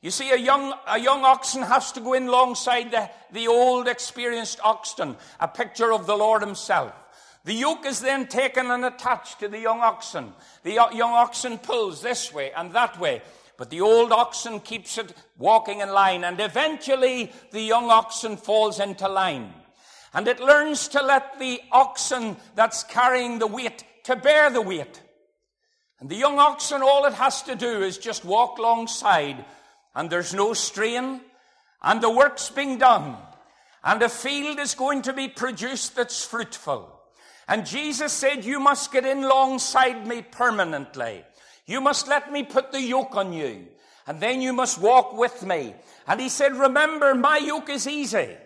[0.00, 3.88] you see, a young, a young oxen has to go in alongside the, the old
[3.88, 6.92] experienced oxen, a picture of the Lord himself.
[7.44, 10.32] The yoke is then taken and attached to the young oxen.
[10.62, 13.22] The young oxen pulls this way and that way,
[13.56, 18.80] but the old oxen keeps it walking in line, and eventually the young oxen falls
[18.80, 19.52] into line.
[20.12, 25.02] And it learns to let the oxen that's carrying the weight to bear the weight.
[26.00, 29.44] And the young oxen, all it has to do is just walk alongside
[29.94, 31.20] and there's no strain,
[31.82, 33.16] and the work's being done,
[33.82, 36.90] and a field is going to be produced that's fruitful.
[37.46, 41.24] And Jesus said, You must get in alongside me permanently.
[41.66, 43.66] You must let me put the yoke on you,
[44.06, 45.74] and then you must walk with me.
[46.06, 48.36] And he said, Remember, my yoke is easy.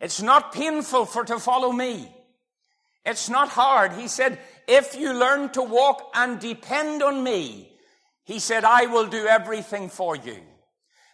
[0.00, 2.08] It's not painful for to follow me.
[3.04, 3.92] It's not hard.
[3.92, 7.72] He said, if you learn to walk and depend on me,
[8.24, 10.38] he said, I will do everything for you.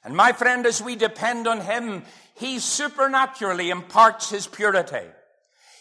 [0.04, 5.06] And my friend, as we depend on Him, He supernaturally imparts His purity.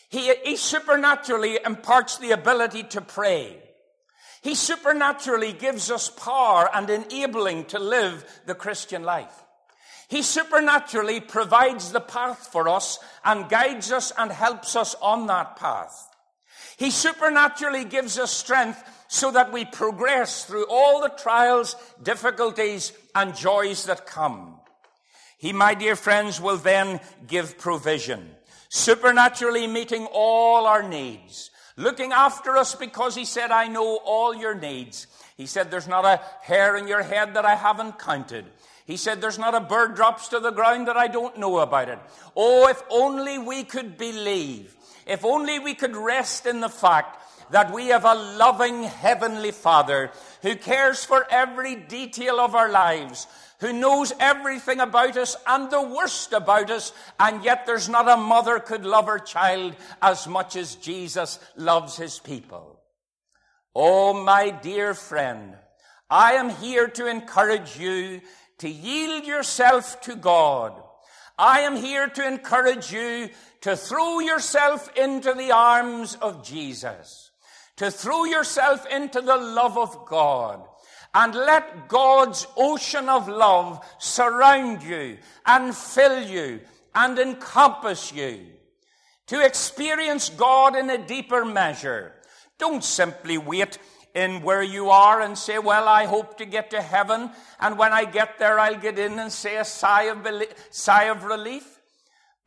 [0.09, 3.61] He, he supernaturally imparts the ability to pray.
[4.47, 9.43] He supernaturally gives us power and enabling to live the Christian life.
[10.07, 15.57] He supernaturally provides the path for us and guides us and helps us on that
[15.57, 16.07] path.
[16.77, 23.35] He supernaturally gives us strength so that we progress through all the trials, difficulties, and
[23.35, 24.61] joys that come.
[25.37, 28.31] He, my dear friends, will then give provision,
[28.69, 34.55] supernaturally meeting all our needs, looking after us because he said, I know all your
[34.55, 35.07] needs.
[35.37, 38.45] He said, there's not a hair in your head that I haven't counted.
[38.85, 41.89] He said, there's not a bird drops to the ground that I don't know about
[41.89, 41.99] it.
[42.35, 44.75] Oh, if only we could believe.
[45.05, 50.11] If only we could rest in the fact that we have a loving Heavenly Father
[50.41, 53.27] who cares for every detail of our lives,
[53.59, 58.17] who knows everything about us and the worst about us, and yet there's not a
[58.17, 62.79] mother could love her child as much as Jesus loves his people.
[63.75, 65.55] Oh, my dear friend,
[66.09, 68.21] I am here to encourage you
[68.59, 70.73] to yield yourself to God.
[71.37, 73.29] I am here to encourage you
[73.61, 77.27] to throw yourself into the arms of Jesus
[77.77, 80.66] to throw yourself into the love of God
[81.17, 86.59] and let God's ocean of love surround you and fill you
[86.93, 88.45] and encompass you.
[89.27, 92.13] To experience God in a deeper measure.
[92.59, 93.79] Don't simply wait
[94.13, 97.31] in where you are and say, well, I hope to get to heaven.
[97.59, 100.25] And when I get there, I'll get in and say a sigh of,
[100.69, 101.79] sigh of relief.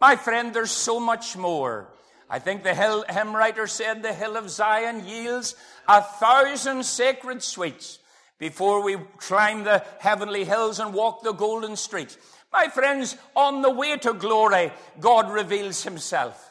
[0.01, 1.93] My friend, there's so much more.
[2.31, 5.57] I think the hill, hymn writer said the hill of Zion yields
[5.89, 7.99] a thousand sacred sweets
[8.41, 12.19] before we climb the heavenly hills and walk the golden streets.
[12.53, 16.51] My friends, on the way to glory, God reveals himself.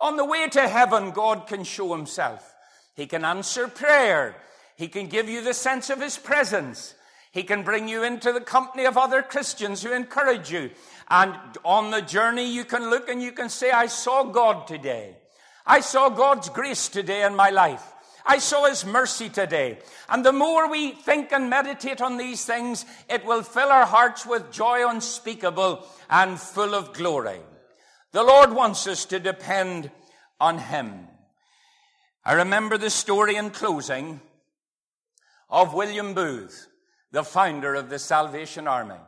[0.00, 2.54] On the way to heaven, God can show himself.
[2.94, 4.36] He can answer prayer.
[4.76, 6.94] He can give you the sense of his presence.
[7.32, 10.70] He can bring you into the company of other Christians who encourage you.
[11.10, 15.16] And on the journey, you can look and you can say, I saw God today.
[15.66, 17.93] I saw God's grace today in my life.
[18.24, 19.78] I saw His mercy today.
[20.08, 24.24] And the more we think and meditate on these things, it will fill our hearts
[24.24, 27.40] with joy unspeakable and full of glory.
[28.12, 29.90] The Lord wants us to depend
[30.40, 31.08] on Him.
[32.24, 34.20] I remember the story in closing
[35.50, 36.68] of William Booth,
[37.12, 39.00] the founder of the Salvation Army.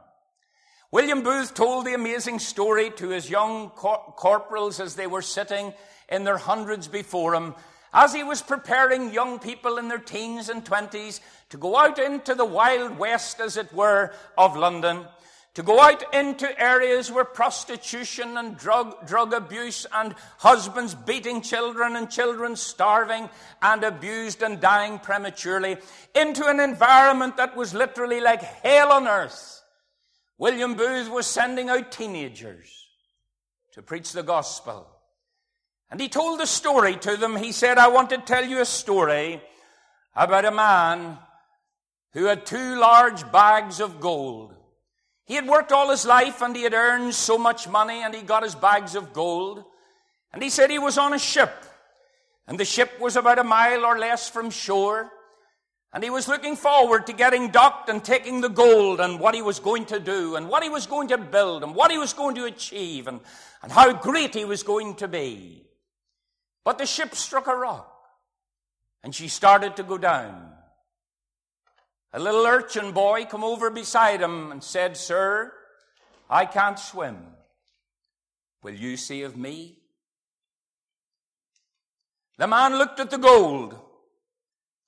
[0.93, 5.75] William Booth told the amazing story to his young cor- corporals as they were sitting
[6.09, 7.55] in their hundreds before him,
[7.97, 12.35] as he was preparing young people in their teens and twenties to go out into
[12.35, 15.07] the wild west, as it were, of London,
[15.55, 21.97] to go out into areas where prostitution and drug, drug abuse and husbands beating children
[21.97, 23.31] and children starving
[23.63, 25.79] and abused and dying prematurely,
[26.15, 29.63] into an environment that was literally like hell on earth.
[30.37, 32.89] William Booth was sending out teenagers
[33.73, 34.87] to preach the gospel.
[35.91, 37.37] And he told the story to them.
[37.37, 39.41] He said, I want to tell you a story
[40.15, 41.19] about a man
[42.13, 44.55] who had two large bags of gold.
[45.27, 48.23] He had worked all his life and he had earned so much money and he
[48.23, 49.65] got his bags of gold.
[50.33, 51.53] And he said he was on a ship
[52.47, 55.11] and the ship was about a mile or less from shore.
[55.93, 59.43] And he was looking forward to getting docked and taking the gold and what he
[59.43, 62.13] was going to do and what he was going to build and what he was
[62.13, 63.21] going to achieve and,
[63.63, 65.66] and how great he was going to be.
[66.67, 67.97] But the ship struck a rock
[69.05, 70.51] and she started to go down.
[72.13, 75.53] A little urchin boy come over beside him and said, Sir,
[76.29, 77.19] I can't swim.
[78.65, 79.79] Will you save me?
[82.37, 83.79] The man looked at the gold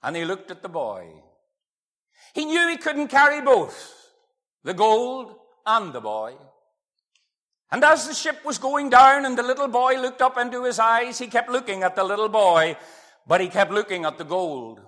[0.02, 1.06] and he looked at the boy.
[2.34, 4.10] He knew he couldn't carry both,
[4.64, 6.34] the gold and the boy.
[7.70, 10.78] And as the ship was going down and the little boy looked up into his
[10.78, 12.76] eyes, he kept looking at the little boy,
[13.26, 14.80] but he kept looking at the gold.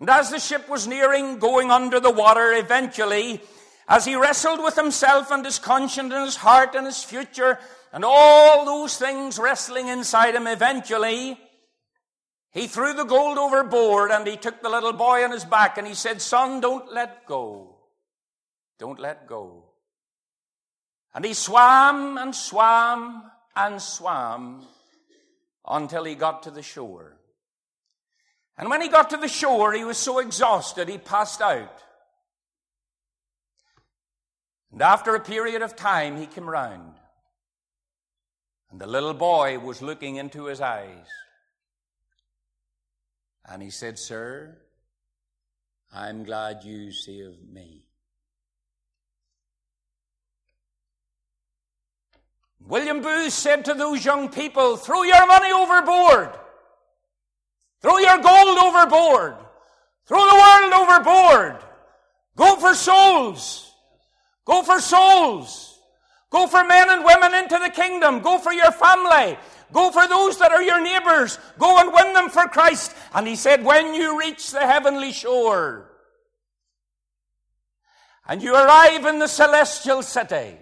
[0.00, 3.40] And as the ship was nearing going under the water, eventually,
[3.86, 7.58] as he wrestled with himself and his conscience and his heart and his future
[7.92, 11.38] and all those things wrestling inside him, eventually,
[12.50, 15.86] he threw the gold overboard and he took the little boy on his back and
[15.86, 17.76] he said, Son, don't let go.
[18.78, 19.63] Don't let go.
[21.14, 24.66] And he swam and swam and swam
[25.66, 27.16] until he got to the shore.
[28.58, 31.82] And when he got to the shore, he was so exhausted he passed out.
[34.72, 36.94] And after a period of time, he came round.
[38.70, 41.06] And the little boy was looking into his eyes.
[43.48, 44.58] And he said, Sir,
[45.92, 47.84] I'm glad you saved me.
[52.66, 56.30] William Booth said to those young people, throw your money overboard.
[57.82, 59.36] Throw your gold overboard.
[60.06, 61.62] Throw the world overboard.
[62.36, 63.70] Go for souls.
[64.46, 65.78] Go for souls.
[66.30, 68.20] Go for men and women into the kingdom.
[68.20, 69.38] Go for your family.
[69.72, 71.38] Go for those that are your neighbors.
[71.58, 72.94] Go and win them for Christ.
[73.14, 75.90] And he said, when you reach the heavenly shore
[78.26, 80.56] and you arrive in the celestial city,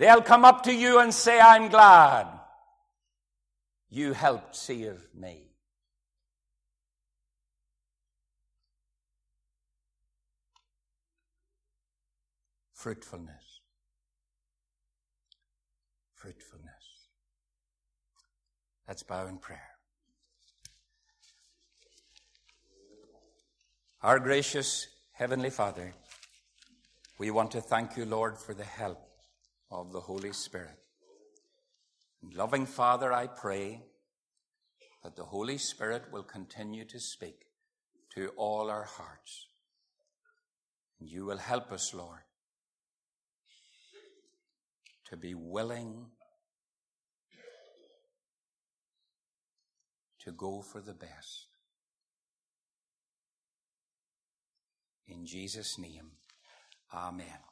[0.00, 2.26] they'll come up to you and say, I'm glad
[3.90, 5.42] you helped save me.
[12.72, 13.60] Fruitfulness.
[16.14, 16.70] Fruitfulness.
[18.88, 19.60] Let's bow in prayer.
[24.02, 25.92] Our gracious Heavenly Father,
[27.18, 29.09] we want to thank you, Lord, for the help
[29.70, 30.78] of the Holy Spirit.
[32.34, 33.82] Loving Father, I pray
[35.02, 37.46] that the Holy Spirit will continue to speak
[38.14, 39.46] to all our hearts.
[40.98, 42.20] And you will help us, Lord,
[45.08, 46.06] to be willing
[50.24, 51.46] to go for the best.
[55.08, 56.10] In Jesus' name,
[56.92, 57.49] Amen.